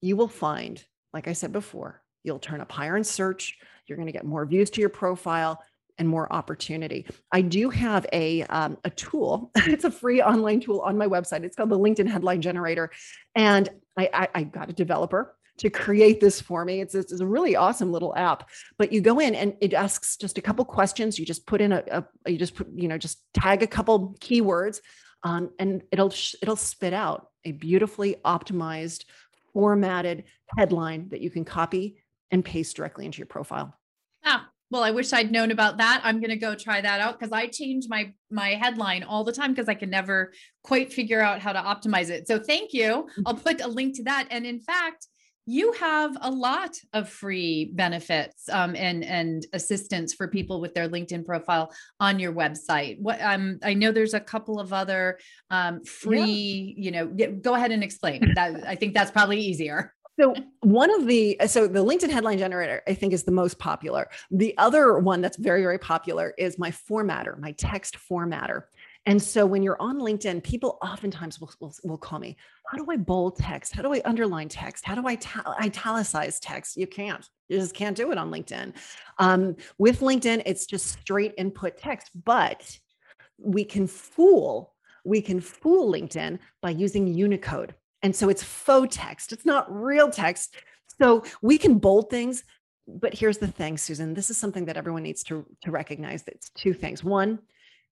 you 0.00 0.16
will 0.16 0.28
find, 0.28 0.82
like 1.12 1.28
I 1.28 1.32
said 1.34 1.52
before, 1.52 2.02
you'll 2.22 2.38
turn 2.38 2.60
up 2.60 2.72
higher 2.72 2.96
in 2.96 3.04
search. 3.04 3.58
You're 3.86 3.96
going 3.96 4.06
to 4.06 4.12
get 4.12 4.24
more 4.24 4.46
views 4.46 4.70
to 4.70 4.80
your 4.80 4.90
profile 4.90 5.62
and 5.98 6.08
more 6.08 6.32
opportunity. 6.32 7.06
I 7.30 7.42
do 7.42 7.70
have 7.70 8.06
a 8.12 8.42
um, 8.44 8.78
a 8.84 8.90
tool. 8.90 9.50
it's 9.56 9.84
a 9.84 9.90
free 9.90 10.22
online 10.22 10.60
tool 10.60 10.80
on 10.80 10.98
my 10.98 11.06
website. 11.06 11.44
It's 11.44 11.56
called 11.56 11.70
the 11.70 11.78
LinkedIn 11.78 12.08
Headline 12.08 12.40
Generator, 12.40 12.90
and 13.34 13.68
I, 13.96 14.10
I, 14.12 14.28
I 14.34 14.42
got 14.44 14.70
a 14.70 14.72
developer 14.72 15.33
to 15.58 15.70
create 15.70 16.20
this 16.20 16.40
for 16.40 16.64
me. 16.64 16.80
It's, 16.80 16.94
it's 16.94 17.20
a 17.20 17.26
really 17.26 17.56
awesome 17.56 17.92
little 17.92 18.14
app. 18.16 18.48
But 18.78 18.92
you 18.92 19.00
go 19.00 19.20
in 19.20 19.34
and 19.34 19.54
it 19.60 19.72
asks 19.72 20.16
just 20.16 20.38
a 20.38 20.42
couple 20.42 20.64
questions. 20.64 21.18
You 21.18 21.24
just 21.24 21.46
put 21.46 21.60
in 21.60 21.72
a, 21.72 21.82
a 21.90 22.30
you 22.30 22.38
just 22.38 22.54
put, 22.54 22.68
you 22.74 22.88
know, 22.88 22.98
just 22.98 23.22
tag 23.34 23.62
a 23.62 23.66
couple 23.66 24.16
keywords, 24.20 24.80
um, 25.22 25.50
and 25.58 25.82
it'll 25.92 26.12
it'll 26.42 26.56
spit 26.56 26.92
out 26.92 27.28
a 27.44 27.52
beautifully 27.52 28.16
optimized, 28.24 29.04
formatted 29.52 30.24
headline 30.56 31.08
that 31.10 31.20
you 31.20 31.30
can 31.30 31.44
copy 31.44 31.96
and 32.30 32.44
paste 32.44 32.76
directly 32.76 33.04
into 33.06 33.18
your 33.18 33.26
profile. 33.26 33.78
Ah, 34.24 34.48
well, 34.70 34.82
I 34.82 34.90
wish 34.90 35.12
I'd 35.12 35.30
known 35.30 35.50
about 35.50 35.76
that. 35.76 36.00
I'm 36.02 36.18
going 36.20 36.30
to 36.30 36.36
go 36.36 36.54
try 36.54 36.80
that 36.80 37.00
out 37.00 37.18
because 37.18 37.32
I 37.32 37.46
change 37.46 37.84
my 37.88 38.12
my 38.30 38.50
headline 38.50 39.04
all 39.04 39.22
the 39.22 39.32
time 39.32 39.52
because 39.52 39.68
I 39.68 39.74
can 39.74 39.90
never 39.90 40.32
quite 40.62 40.92
figure 40.92 41.20
out 41.20 41.40
how 41.40 41.52
to 41.52 41.60
optimize 41.60 42.10
it. 42.10 42.26
So 42.26 42.40
thank 42.40 42.72
you. 42.72 42.84
Mm-hmm. 42.84 43.22
I'll 43.26 43.34
put 43.34 43.60
a 43.60 43.68
link 43.68 43.94
to 43.96 44.04
that. 44.04 44.26
And 44.30 44.44
in 44.44 44.60
fact, 44.60 45.06
you 45.46 45.72
have 45.72 46.16
a 46.22 46.30
lot 46.30 46.78
of 46.92 47.08
free 47.08 47.70
benefits 47.74 48.48
um, 48.48 48.74
and 48.76 49.04
and 49.04 49.46
assistance 49.52 50.14
for 50.14 50.26
people 50.28 50.60
with 50.60 50.74
their 50.74 50.88
LinkedIn 50.88 51.24
profile 51.24 51.72
on 52.00 52.18
your 52.18 52.32
website. 52.32 52.98
What 53.00 53.20
um, 53.20 53.58
I 53.62 53.74
know 53.74 53.92
there's 53.92 54.14
a 54.14 54.20
couple 54.20 54.58
of 54.58 54.72
other 54.72 55.18
um, 55.50 55.84
free. 55.84 56.74
Yeah. 56.76 56.84
You 56.84 56.90
know, 56.90 57.32
go 57.34 57.54
ahead 57.54 57.72
and 57.72 57.84
explain 57.84 58.32
that. 58.34 58.66
I 58.66 58.74
think 58.74 58.94
that's 58.94 59.10
probably 59.10 59.40
easier. 59.40 59.92
So 60.18 60.34
one 60.60 60.94
of 60.94 61.06
the 61.06 61.38
so 61.46 61.66
the 61.66 61.84
LinkedIn 61.84 62.10
headline 62.10 62.38
generator 62.38 62.82
I 62.86 62.94
think 62.94 63.12
is 63.12 63.24
the 63.24 63.32
most 63.32 63.58
popular. 63.58 64.08
The 64.30 64.56
other 64.58 64.98
one 64.98 65.20
that's 65.20 65.36
very 65.36 65.62
very 65.62 65.78
popular 65.78 66.34
is 66.38 66.58
my 66.58 66.70
formatter, 66.70 67.38
my 67.38 67.52
text 67.52 67.98
formatter. 67.98 68.62
And 69.06 69.22
so 69.22 69.44
when 69.44 69.62
you're 69.62 69.80
on 69.80 69.98
LinkedIn, 69.98 70.42
people 70.42 70.78
oftentimes 70.82 71.38
will, 71.38 71.52
will, 71.60 71.74
will, 71.84 71.98
call 71.98 72.18
me, 72.18 72.36
how 72.70 72.78
do 72.78 72.90
I 72.90 72.96
bold 72.96 73.36
text? 73.36 73.74
How 73.74 73.82
do 73.82 73.92
I 73.92 74.00
underline 74.04 74.48
text? 74.48 74.84
How 74.84 74.94
do 74.94 75.06
I 75.06 75.16
ta- 75.16 75.54
italicize 75.60 76.40
text? 76.40 76.76
You 76.76 76.86
can't. 76.86 77.28
You 77.48 77.58
just 77.58 77.74
can't 77.74 77.96
do 77.96 78.12
it 78.12 78.18
on 78.18 78.30
LinkedIn. 78.30 78.72
Um, 79.18 79.56
with 79.76 80.00
LinkedIn, 80.00 80.42
it's 80.46 80.64
just 80.64 80.86
straight 80.86 81.34
input 81.36 81.76
text, 81.76 82.10
but 82.24 82.78
we 83.38 83.64
can 83.64 83.86
fool, 83.86 84.72
we 85.04 85.20
can 85.20 85.40
fool 85.40 85.92
LinkedIn 85.92 86.38
by 86.62 86.70
using 86.70 87.06
Unicode. 87.06 87.74
And 88.02 88.16
so 88.16 88.30
it's 88.30 88.42
faux 88.42 88.96
text. 88.96 89.32
It's 89.32 89.44
not 89.44 89.70
real 89.70 90.10
text. 90.10 90.56
So 90.98 91.24
we 91.42 91.58
can 91.58 91.78
bold 91.78 92.08
things, 92.08 92.44
but 92.86 93.12
here's 93.12 93.38
the 93.38 93.48
thing, 93.48 93.76
Susan. 93.76 94.14
This 94.14 94.30
is 94.30 94.38
something 94.38 94.64
that 94.66 94.76
everyone 94.76 95.02
needs 95.02 95.22
to, 95.24 95.44
to 95.62 95.70
recognize. 95.70 96.24
It's 96.26 96.50
two 96.50 96.72
things. 96.72 97.04
One, 97.04 97.40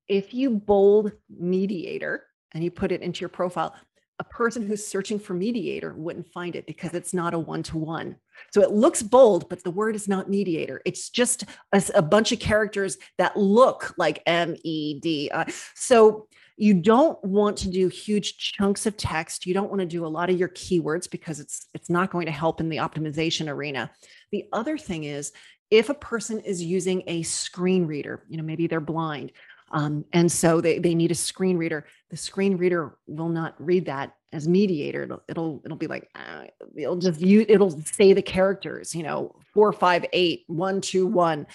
if 0.09 0.35
you 0.35 0.51
bold 0.51 1.13
mediator 1.29 2.25
and 2.55 2.63
you 2.63 2.71
put 2.71 2.93
it 2.93 3.03
into 3.03 3.21
your 3.21 3.29
profile, 3.29 3.75
a 4.19 4.25
person 4.25 4.65
who's 4.65 4.87
searching 4.87 5.19
for 5.19 5.35
mediator 5.35 5.95
wouldn't 5.95 6.33
find 6.33 6.55
it 6.55 6.67
because 6.67 6.95
it's 6.95 7.13
not 7.13 7.35
a 7.35 7.39
one 7.39 7.63
to 7.65 7.79
one. 7.79 8.17
So 8.53 8.63
it 8.63 8.71
looks 8.71 9.03
bold, 9.03 9.49
but 9.49 9.65
the 9.65 9.71
word 9.71 9.97
is 9.97 10.07
not 10.07 10.31
mediator. 10.31 10.81
It's 10.85 11.11
just 11.11 11.45
a, 11.73 11.83
a 11.95 12.03
bunch 12.03 12.31
of 12.31 12.39
characters 12.39 12.99
that 13.19 13.37
look 13.37 13.95
like 13.99 14.23
M 14.27 14.55
E 14.63 15.01
D. 15.01 15.31
Uh, 15.33 15.45
so 15.75 16.29
you 16.57 16.75
don't 16.75 17.23
want 17.25 17.57
to 17.59 17.71
do 17.71 17.89
huge 17.89 18.37
chunks 18.37 18.87
of 18.87 18.97
text. 18.97 19.47
You 19.47 19.55
don't 19.55 19.71
want 19.71 19.81
to 19.81 19.87
do 19.87 20.07
a 20.07 20.07
lot 20.07 20.31
of 20.31 20.39
your 20.39 20.51
keywords 20.51 21.11
because 21.11 21.41
it's 21.41 21.67
it's 21.75 21.91
not 21.91 22.11
going 22.11 22.27
to 22.27 22.33
help 22.33 22.61
in 22.61 22.69
the 22.69 22.77
optimization 22.77 23.49
arena. 23.49 23.91
The 24.31 24.45
other 24.53 24.79
thing 24.79 25.05
is 25.05 25.33
if 25.71 25.89
a 25.89 25.95
person 25.95 26.39
is 26.41 26.63
using 26.63 27.03
a 27.07 27.23
screen 27.23 27.87
reader, 27.87 28.25
you 28.29 28.37
know, 28.37 28.45
maybe 28.45 28.67
they're 28.67 28.81
blind, 28.81 29.33
um, 29.73 30.05
and 30.13 30.31
so 30.31 30.61
they, 30.61 30.79
they 30.79 30.95
need 30.95 31.11
a 31.11 31.15
screen 31.15 31.57
reader. 31.57 31.87
The 32.11 32.17
screen 32.17 32.57
reader 32.57 32.99
will 33.07 33.31
not 33.31 33.55
read 33.59 33.87
that 33.87 34.15
as 34.33 34.47
mediator. 34.47 35.05
It'll 35.05 35.23
it'll, 35.29 35.63
it'll 35.65 35.79
be 35.79 35.87
like 35.87 36.09
uh, 36.15 36.45
it'll 36.77 36.97
just 36.97 37.21
you 37.21 37.47
it'll 37.49 37.71
say 37.71 38.13
the 38.13 38.23
characters, 38.23 38.95
you 38.95 39.03
know, 39.03 39.35
four, 39.55 39.73
five, 39.73 40.05
eight, 40.13 40.45
one, 40.47 40.81
two, 40.81 41.07
one. 41.07 41.47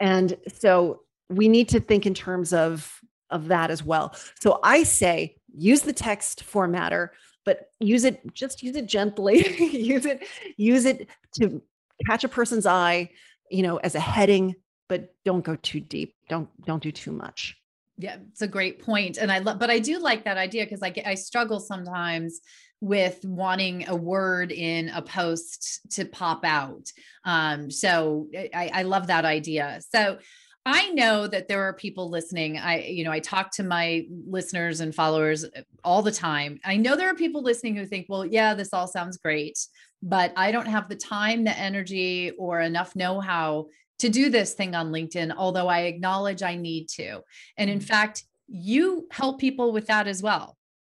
And 0.00 0.36
so 0.60 1.02
we 1.28 1.48
need 1.48 1.68
to 1.70 1.80
think 1.80 2.06
in 2.06 2.14
terms 2.14 2.52
of 2.52 3.00
of 3.30 3.48
that 3.48 3.70
as 3.70 3.84
well. 3.84 4.14
So 4.40 4.60
I 4.62 4.82
say 4.82 5.36
use 5.54 5.82
the 5.82 5.92
text 5.92 6.44
formatter, 6.50 7.10
but 7.44 7.70
use 7.80 8.04
it 8.04 8.22
just 8.32 8.62
use 8.62 8.76
it 8.76 8.86
gently. 8.86 9.46
use 9.76 10.06
it 10.06 10.26
use 10.56 10.86
it 10.86 11.08
to 11.34 11.60
catch 12.06 12.24
a 12.24 12.28
person's 12.28 12.64
eye, 12.64 13.10
you 13.50 13.62
know, 13.62 13.76
as 13.76 13.94
a 13.94 14.00
heading 14.00 14.54
but 14.88 15.14
don't 15.24 15.44
go 15.44 15.56
too 15.56 15.80
deep. 15.80 16.14
Don't 16.28 16.48
don't 16.64 16.82
do 16.82 16.92
too 16.92 17.12
much. 17.12 17.56
Yeah, 18.00 18.16
it's 18.30 18.42
a 18.42 18.48
great 18.48 18.80
point. 18.80 19.18
And 19.18 19.30
I 19.30 19.40
love, 19.40 19.58
but 19.58 19.70
I 19.70 19.80
do 19.80 19.98
like 19.98 20.24
that 20.24 20.38
idea 20.38 20.64
because 20.64 20.84
I, 20.84 20.94
I 21.04 21.14
struggle 21.16 21.58
sometimes 21.58 22.40
with 22.80 23.24
wanting 23.24 23.88
a 23.88 23.96
word 23.96 24.52
in 24.52 24.88
a 24.90 25.02
post 25.02 25.80
to 25.90 26.04
pop 26.04 26.44
out. 26.44 26.92
Um, 27.24 27.72
so 27.72 28.28
I, 28.34 28.70
I 28.72 28.82
love 28.84 29.08
that 29.08 29.24
idea. 29.24 29.80
So 29.90 30.18
I 30.64 30.90
know 30.90 31.26
that 31.26 31.48
there 31.48 31.62
are 31.62 31.72
people 31.72 32.08
listening. 32.08 32.56
I, 32.58 32.84
you 32.84 33.02
know, 33.02 33.10
I 33.10 33.18
talk 33.18 33.50
to 33.52 33.64
my 33.64 34.06
listeners 34.28 34.80
and 34.80 34.94
followers 34.94 35.44
uh, 35.44 35.62
all 35.82 36.02
the 36.02 36.12
time. 36.12 36.60
I 36.64 36.76
know 36.76 36.94
there 36.94 37.10
are 37.10 37.16
people 37.16 37.42
listening 37.42 37.74
who 37.74 37.86
think, 37.86 38.06
well, 38.08 38.24
yeah, 38.24 38.54
this 38.54 38.72
all 38.72 38.86
sounds 38.86 39.16
great, 39.16 39.58
but 40.02 40.32
I 40.36 40.52
don't 40.52 40.68
have 40.68 40.88
the 40.88 40.94
time, 40.94 41.42
the 41.42 41.58
energy, 41.58 42.32
or 42.38 42.60
enough 42.60 42.94
know 42.94 43.18
how 43.18 43.66
to 43.98 44.08
do 44.08 44.30
this 44.30 44.54
thing 44.54 44.74
on 44.74 44.92
LinkedIn, 44.92 45.34
although 45.36 45.68
I 45.68 45.80
acknowledge 45.80 46.42
I 46.42 46.56
need 46.56 46.88
to. 46.90 47.22
And 47.56 47.68
in 47.68 47.78
mm-hmm. 47.78 47.86
fact, 47.86 48.24
you 48.46 49.06
help 49.10 49.40
people 49.40 49.72
with 49.72 49.86
that 49.88 50.06
as 50.06 50.22
well. 50.22 50.56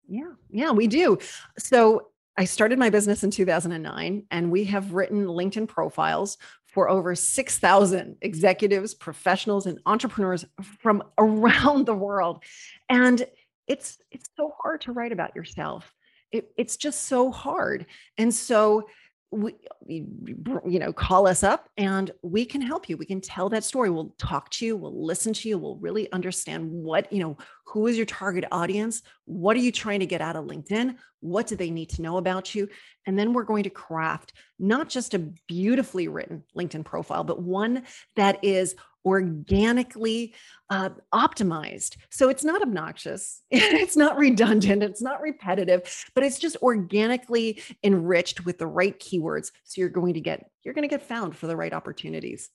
Yeah, 0.08 0.32
yeah, 0.50 0.70
we 0.70 0.86
do. 0.86 1.18
So 1.58 2.08
I 2.36 2.44
started 2.44 2.78
my 2.78 2.88
business 2.90 3.24
in 3.24 3.30
2009, 3.30 4.26
and 4.30 4.50
we 4.50 4.64
have 4.64 4.92
written 4.92 5.26
LinkedIn 5.26 5.68
profiles 5.68 6.38
for 6.66 6.88
over 6.88 7.14
6,000 7.14 8.16
executives, 8.20 8.94
professionals, 8.94 9.66
and 9.66 9.80
entrepreneurs 9.86 10.44
from 10.80 11.02
around 11.18 11.86
the 11.86 11.94
world. 11.94 12.44
And 12.88 13.26
it's 13.66 13.98
it's 14.10 14.30
so 14.36 14.54
hard 14.62 14.80
to 14.82 14.92
write 14.92 15.12
about 15.12 15.36
yourself. 15.36 15.92
It, 16.30 16.50
it's 16.56 16.76
just 16.76 17.04
so 17.04 17.30
hard. 17.30 17.86
And 18.16 18.34
so 18.34 18.88
we, 19.30 19.54
you 19.86 20.78
know, 20.78 20.92
call 20.92 21.26
us 21.26 21.42
up 21.42 21.68
and 21.76 22.10
we 22.22 22.46
can 22.46 22.62
help 22.62 22.88
you. 22.88 22.96
We 22.96 23.04
can 23.04 23.20
tell 23.20 23.48
that 23.50 23.64
story. 23.64 23.90
We'll 23.90 24.14
talk 24.18 24.50
to 24.52 24.64
you. 24.64 24.76
We'll 24.76 25.04
listen 25.04 25.34
to 25.34 25.48
you. 25.48 25.58
We'll 25.58 25.76
really 25.76 26.10
understand 26.12 26.70
what, 26.70 27.12
you 27.12 27.18
know, 27.18 27.36
who 27.66 27.86
is 27.86 27.96
your 27.96 28.06
target 28.06 28.44
audience? 28.50 29.02
What 29.26 29.56
are 29.56 29.60
you 29.60 29.72
trying 29.72 30.00
to 30.00 30.06
get 30.06 30.22
out 30.22 30.36
of 30.36 30.46
LinkedIn? 30.46 30.96
What 31.20 31.46
do 31.46 31.56
they 31.56 31.70
need 31.70 31.90
to 31.90 32.02
know 32.02 32.16
about 32.16 32.54
you? 32.54 32.68
And 33.06 33.18
then 33.18 33.34
we're 33.34 33.44
going 33.44 33.64
to 33.64 33.70
craft 33.70 34.32
not 34.58 34.88
just 34.88 35.12
a 35.12 35.18
beautifully 35.46 36.08
written 36.08 36.44
LinkedIn 36.56 36.84
profile, 36.84 37.24
but 37.24 37.42
one 37.42 37.82
that 38.16 38.42
is 38.42 38.76
organically 39.04 40.34
uh, 40.70 40.90
optimized. 41.14 41.96
So 42.10 42.28
it's 42.28 42.44
not 42.44 42.62
obnoxious, 42.62 43.42
it's 43.50 43.96
not 43.96 44.18
redundant, 44.18 44.82
it's 44.82 45.02
not 45.02 45.20
repetitive, 45.20 46.06
but 46.14 46.24
it's 46.24 46.38
just 46.38 46.56
organically 46.62 47.62
enriched 47.82 48.44
with 48.44 48.58
the 48.58 48.66
right 48.66 48.98
keywords. 48.98 49.50
So 49.64 49.80
you're 49.80 49.88
going 49.88 50.14
to 50.14 50.20
get 50.20 50.50
you're 50.62 50.74
going 50.74 50.88
to 50.88 50.94
get 50.94 51.02
found 51.02 51.36
for 51.36 51.46
the 51.46 51.56
right 51.56 51.72
opportunities. 51.72 52.50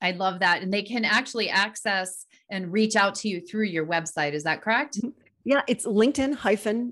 I 0.00 0.12
love 0.12 0.40
that. 0.40 0.62
And 0.62 0.72
they 0.72 0.82
can 0.82 1.04
actually 1.04 1.48
access 1.50 2.26
and 2.50 2.72
reach 2.72 2.96
out 2.96 3.14
to 3.16 3.28
you 3.28 3.40
through 3.40 3.64
your 3.64 3.86
website. 3.86 4.32
Is 4.32 4.44
that 4.44 4.62
correct? 4.62 4.98
Mm-hmm. 4.98 5.08
Yeah, 5.44 5.62
it's 5.68 5.84
LinkedIn 5.84 6.34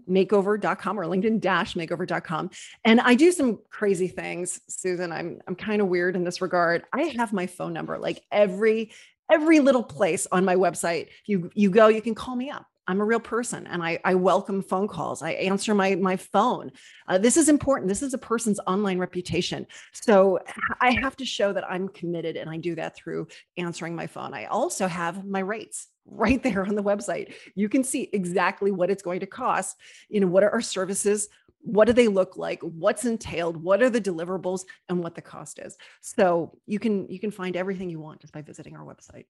makeover.com 0.08 1.00
or 1.00 1.04
LinkedIn 1.04 1.40
makeover.com. 1.74 2.50
And 2.84 3.00
I 3.00 3.14
do 3.14 3.32
some 3.32 3.58
crazy 3.70 4.08
things, 4.08 4.60
Susan. 4.68 5.10
I'm 5.10 5.40
I'm 5.48 5.54
kind 5.54 5.80
of 5.80 5.88
weird 5.88 6.16
in 6.16 6.24
this 6.24 6.42
regard. 6.42 6.84
I 6.92 7.14
have 7.16 7.32
my 7.32 7.46
phone 7.46 7.72
number 7.72 7.98
like 7.98 8.22
every 8.30 8.92
every 9.30 9.60
little 9.60 9.82
place 9.82 10.26
on 10.30 10.44
my 10.44 10.56
website. 10.56 11.08
You 11.24 11.50
you 11.54 11.70
go, 11.70 11.88
you 11.88 12.02
can 12.02 12.14
call 12.14 12.36
me 12.36 12.50
up. 12.50 12.66
I'm 12.88 13.00
a 13.00 13.04
real 13.04 13.20
person 13.20 13.66
and 13.66 13.82
I, 13.82 14.00
I 14.04 14.14
welcome 14.14 14.62
phone 14.62 14.88
calls. 14.88 15.22
I 15.22 15.32
answer 15.32 15.74
my, 15.74 15.94
my 15.94 16.16
phone. 16.16 16.72
Uh, 17.06 17.18
this 17.18 17.36
is 17.36 17.48
important. 17.48 17.88
This 17.88 18.02
is 18.02 18.12
a 18.12 18.18
person's 18.18 18.58
online 18.66 18.98
reputation. 18.98 19.66
So 19.92 20.40
I 20.80 20.90
have 20.90 21.16
to 21.16 21.24
show 21.24 21.52
that 21.52 21.70
I'm 21.70 21.88
committed 21.88 22.36
and 22.36 22.50
I 22.50 22.56
do 22.56 22.74
that 22.74 22.96
through 22.96 23.28
answering 23.56 23.94
my 23.94 24.06
phone. 24.06 24.34
I 24.34 24.46
also 24.46 24.88
have 24.88 25.24
my 25.24 25.40
rates 25.40 25.88
right 26.06 26.42
there 26.42 26.66
on 26.66 26.74
the 26.74 26.82
website. 26.82 27.34
You 27.54 27.68
can 27.68 27.84
see 27.84 28.10
exactly 28.12 28.72
what 28.72 28.90
it's 28.90 29.02
going 29.02 29.20
to 29.20 29.26
cost. 29.26 29.76
You 30.08 30.20
know, 30.20 30.26
what 30.26 30.42
are 30.42 30.50
our 30.50 30.60
services? 30.60 31.28
What 31.60 31.84
do 31.84 31.92
they 31.92 32.08
look 32.08 32.36
like? 32.36 32.60
What's 32.62 33.04
entailed? 33.04 33.56
What 33.56 33.82
are 33.82 33.90
the 33.90 34.00
deliverables 34.00 34.64
and 34.88 35.00
what 35.00 35.14
the 35.14 35.22
cost 35.22 35.60
is? 35.60 35.76
So 36.00 36.58
you 36.66 36.80
can 36.80 37.08
you 37.08 37.20
can 37.20 37.30
find 37.30 37.56
everything 37.56 37.88
you 37.88 38.00
want 38.00 38.20
just 38.20 38.32
by 38.32 38.42
visiting 38.42 38.74
our 38.76 38.84
website. 38.84 39.26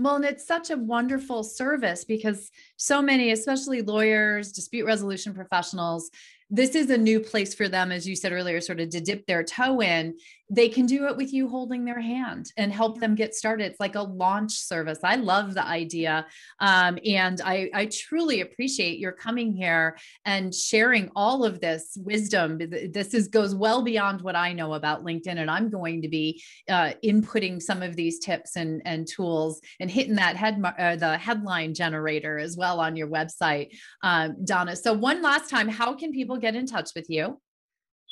Well, 0.00 0.14
and 0.14 0.24
it's 0.24 0.46
such 0.46 0.70
a 0.70 0.76
wonderful 0.76 1.42
service 1.42 2.04
because 2.04 2.52
so 2.76 3.02
many, 3.02 3.32
especially 3.32 3.82
lawyers, 3.82 4.52
dispute 4.52 4.86
resolution 4.86 5.34
professionals, 5.34 6.10
this 6.50 6.76
is 6.76 6.88
a 6.90 6.96
new 6.96 7.18
place 7.18 7.52
for 7.52 7.68
them, 7.68 7.90
as 7.90 8.06
you 8.06 8.14
said 8.14 8.32
earlier, 8.32 8.60
sort 8.60 8.78
of 8.78 8.90
to 8.90 9.00
dip 9.00 9.26
their 9.26 9.42
toe 9.42 9.82
in 9.82 10.16
they 10.50 10.68
can 10.68 10.86
do 10.86 11.06
it 11.06 11.16
with 11.16 11.32
you 11.32 11.48
holding 11.48 11.84
their 11.84 12.00
hand 12.00 12.52
and 12.56 12.72
help 12.72 13.00
them 13.00 13.14
get 13.14 13.34
started. 13.34 13.66
It's 13.66 13.80
like 13.80 13.96
a 13.96 14.02
launch 14.02 14.52
service. 14.52 14.98
I 15.04 15.16
love 15.16 15.54
the 15.54 15.66
idea. 15.66 16.26
Um, 16.60 16.98
and 17.04 17.40
I, 17.44 17.68
I 17.74 17.86
truly 17.86 18.40
appreciate 18.40 18.98
your 18.98 19.12
coming 19.12 19.52
here 19.52 19.98
and 20.24 20.54
sharing 20.54 21.10
all 21.14 21.44
of 21.44 21.60
this 21.60 21.98
wisdom. 22.00 22.58
This 22.58 23.12
is 23.12 23.28
goes 23.28 23.54
well 23.54 23.82
beyond 23.82 24.22
what 24.22 24.36
I 24.36 24.52
know 24.54 24.74
about 24.74 25.04
LinkedIn. 25.04 25.38
And 25.38 25.50
I'm 25.50 25.68
going 25.68 26.00
to 26.02 26.08
be 26.08 26.42
uh, 26.68 26.92
inputting 27.04 27.60
some 27.60 27.82
of 27.82 27.94
these 27.94 28.18
tips 28.18 28.56
and, 28.56 28.80
and 28.86 29.06
tools 29.06 29.60
and 29.80 29.90
hitting 29.90 30.14
that 30.14 30.36
head, 30.36 30.62
uh, 30.78 30.96
the 30.96 31.18
headline 31.18 31.74
generator 31.74 32.38
as 32.38 32.56
well 32.56 32.80
on 32.80 32.96
your 32.96 33.08
website, 33.08 33.76
um, 34.02 34.36
Donna. 34.44 34.76
So 34.76 34.94
one 34.94 35.20
last 35.20 35.50
time, 35.50 35.68
how 35.68 35.94
can 35.94 36.12
people 36.12 36.38
get 36.38 36.56
in 36.56 36.66
touch 36.66 36.90
with 36.96 37.10
you? 37.10 37.38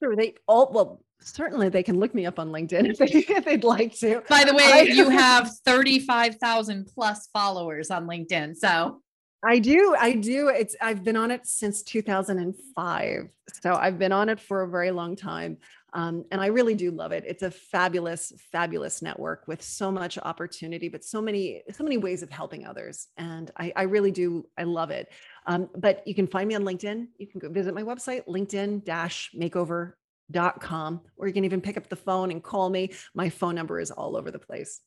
Sure. 0.02 0.14
They 0.14 0.34
all, 0.46 0.70
well, 0.72 1.00
certainly 1.20 1.68
they 1.68 1.82
can 1.82 1.98
look 1.98 2.14
me 2.14 2.26
up 2.26 2.38
on 2.38 2.50
LinkedIn 2.50 2.90
if, 2.90 2.98
they, 2.98 3.06
if 3.34 3.44
they'd 3.44 3.64
like 3.64 3.94
to. 3.98 4.22
By 4.28 4.44
the 4.44 4.54
way, 4.54 4.64
I, 4.64 4.80
you 4.82 5.08
have 5.10 5.50
35,000 5.64 6.88
plus 6.92 7.28
followers 7.32 7.90
on 7.90 8.06
LinkedIn. 8.06 8.56
So 8.56 9.02
I 9.44 9.58
do. 9.58 9.94
I 9.98 10.12
do. 10.12 10.48
It's 10.48 10.74
I've 10.80 11.04
been 11.04 11.16
on 11.16 11.30
it 11.30 11.46
since 11.46 11.82
2005. 11.82 13.28
So 13.62 13.74
I've 13.74 13.98
been 13.98 14.12
on 14.12 14.28
it 14.28 14.40
for 14.40 14.62
a 14.62 14.68
very 14.68 14.90
long 14.90 15.14
time. 15.14 15.58
Um, 15.92 16.24
and 16.30 16.40
I 16.40 16.46
really 16.46 16.74
do 16.74 16.90
love 16.90 17.12
it. 17.12 17.24
It's 17.26 17.42
a 17.42 17.50
fabulous, 17.50 18.32
fabulous 18.52 19.00
network 19.00 19.46
with 19.46 19.62
so 19.62 19.90
much 19.90 20.18
opportunity, 20.18 20.88
but 20.88 21.04
so 21.04 21.22
many, 21.22 21.62
so 21.72 21.84
many 21.84 21.96
ways 21.96 22.22
of 22.22 22.28
helping 22.28 22.66
others. 22.66 23.06
And 23.16 23.50
I, 23.56 23.72
I 23.74 23.82
really 23.84 24.10
do. 24.10 24.46
I 24.58 24.64
love 24.64 24.90
it. 24.90 25.10
Um, 25.46 25.70
but 25.76 26.06
you 26.06 26.14
can 26.14 26.26
find 26.26 26.48
me 26.48 26.54
on 26.54 26.64
LinkedIn. 26.64 27.06
You 27.16 27.26
can 27.26 27.38
go 27.38 27.48
visit 27.48 27.72
my 27.74 27.82
website, 27.82 28.26
LinkedIn 28.26 28.84
makeover 28.84 29.92
dot 30.30 30.60
com, 30.60 31.00
or 31.16 31.26
you 31.26 31.32
can 31.32 31.44
even 31.44 31.60
pick 31.60 31.76
up 31.76 31.88
the 31.88 31.96
phone 31.96 32.30
and 32.30 32.42
call 32.42 32.68
me. 32.68 32.92
My 33.14 33.28
phone 33.28 33.54
number 33.54 33.80
is 33.80 33.90
all 33.90 34.16
over 34.16 34.30
the 34.30 34.38
place. 34.38 34.80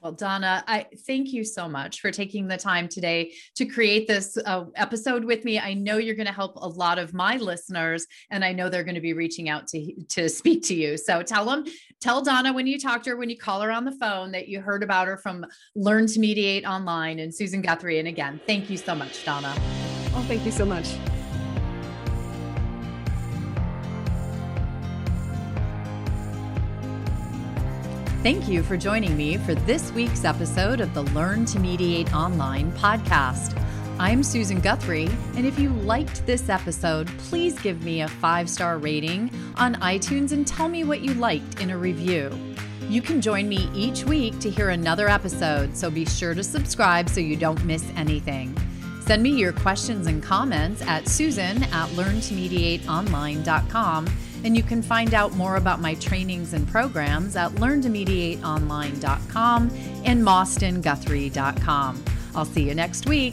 Well, 0.00 0.12
Donna, 0.12 0.62
I 0.68 0.86
thank 1.08 1.32
you 1.32 1.42
so 1.42 1.68
much 1.68 2.00
for 2.00 2.12
taking 2.12 2.46
the 2.46 2.56
time 2.56 2.86
today 2.86 3.32
to 3.56 3.66
create 3.66 4.06
this 4.06 4.38
uh, 4.46 4.66
episode 4.76 5.24
with 5.24 5.44
me. 5.44 5.58
I 5.58 5.74
know 5.74 5.96
you're 5.96 6.14
going 6.14 6.28
to 6.28 6.32
help 6.32 6.54
a 6.54 6.68
lot 6.68 7.00
of 7.00 7.14
my 7.14 7.36
listeners, 7.36 8.06
and 8.30 8.44
I 8.44 8.52
know 8.52 8.68
they're 8.68 8.84
going 8.84 8.94
to 8.94 9.00
be 9.00 9.12
reaching 9.12 9.48
out 9.48 9.66
to 9.68 9.92
to 10.10 10.28
speak 10.28 10.62
to 10.66 10.74
you. 10.74 10.96
So 10.96 11.24
tell 11.24 11.44
them, 11.44 11.64
tell 12.00 12.22
Donna 12.22 12.52
when 12.52 12.68
you 12.68 12.78
talk 12.78 13.02
to 13.02 13.10
her, 13.10 13.16
when 13.16 13.28
you 13.28 13.36
call 13.36 13.60
her 13.60 13.72
on 13.72 13.84
the 13.84 13.96
phone, 13.98 14.30
that 14.30 14.46
you 14.46 14.60
heard 14.60 14.84
about 14.84 15.08
her 15.08 15.16
from 15.16 15.44
Learn 15.74 16.06
to 16.06 16.20
Mediate 16.20 16.64
Online 16.64 17.18
and 17.18 17.34
Susan 17.34 17.60
Guthrie. 17.60 17.98
And 17.98 18.06
again, 18.06 18.40
thank 18.46 18.70
you 18.70 18.76
so 18.76 18.94
much, 18.94 19.24
Donna. 19.24 19.52
Oh, 20.14 20.24
thank 20.28 20.46
you 20.46 20.52
so 20.52 20.64
much. 20.64 20.94
Thank 28.22 28.48
you 28.48 28.62
for 28.64 28.76
joining 28.76 29.16
me 29.16 29.36
for 29.36 29.54
this 29.54 29.92
week's 29.92 30.24
episode 30.24 30.80
of 30.80 30.92
the 30.92 31.02
Learn 31.02 31.44
to 31.46 31.60
Mediate 31.60 32.12
Online 32.12 32.72
podcast. 32.72 33.56
I'm 34.00 34.24
Susan 34.24 34.58
Guthrie, 34.58 35.08
and 35.36 35.46
if 35.46 35.56
you 35.56 35.70
liked 35.70 36.26
this 36.26 36.48
episode, 36.48 37.06
please 37.18 37.56
give 37.60 37.84
me 37.84 38.00
a 38.00 38.08
five 38.08 38.50
star 38.50 38.78
rating 38.78 39.30
on 39.54 39.76
iTunes 39.76 40.32
and 40.32 40.44
tell 40.44 40.68
me 40.68 40.82
what 40.82 41.00
you 41.00 41.14
liked 41.14 41.60
in 41.60 41.70
a 41.70 41.78
review. 41.78 42.36
You 42.88 43.02
can 43.02 43.20
join 43.20 43.48
me 43.48 43.70
each 43.72 44.02
week 44.02 44.36
to 44.40 44.50
hear 44.50 44.70
another 44.70 45.08
episode, 45.08 45.76
so 45.76 45.88
be 45.88 46.04
sure 46.04 46.34
to 46.34 46.42
subscribe 46.42 47.08
so 47.08 47.20
you 47.20 47.36
don't 47.36 47.64
miss 47.64 47.88
anything. 47.94 48.52
Send 49.00 49.22
me 49.22 49.30
your 49.30 49.52
questions 49.52 50.08
and 50.08 50.20
comments 50.20 50.82
at 50.82 51.06
susan 51.06 51.62
at 51.62 51.88
learntomediateonline.com 51.90 54.06
and 54.44 54.56
you 54.56 54.62
can 54.62 54.80
find 54.82 55.14
out 55.14 55.34
more 55.34 55.56
about 55.56 55.80
my 55.80 55.94
trainings 55.94 56.52
and 56.52 56.68
programs 56.68 57.34
at 57.36 57.52
learntomediateonline.com 57.52 59.70
and 60.04 60.22
mostynguthrie.com. 60.22 62.04
I'll 62.34 62.44
see 62.44 62.68
you 62.68 62.74
next 62.74 63.06
week. 63.06 63.32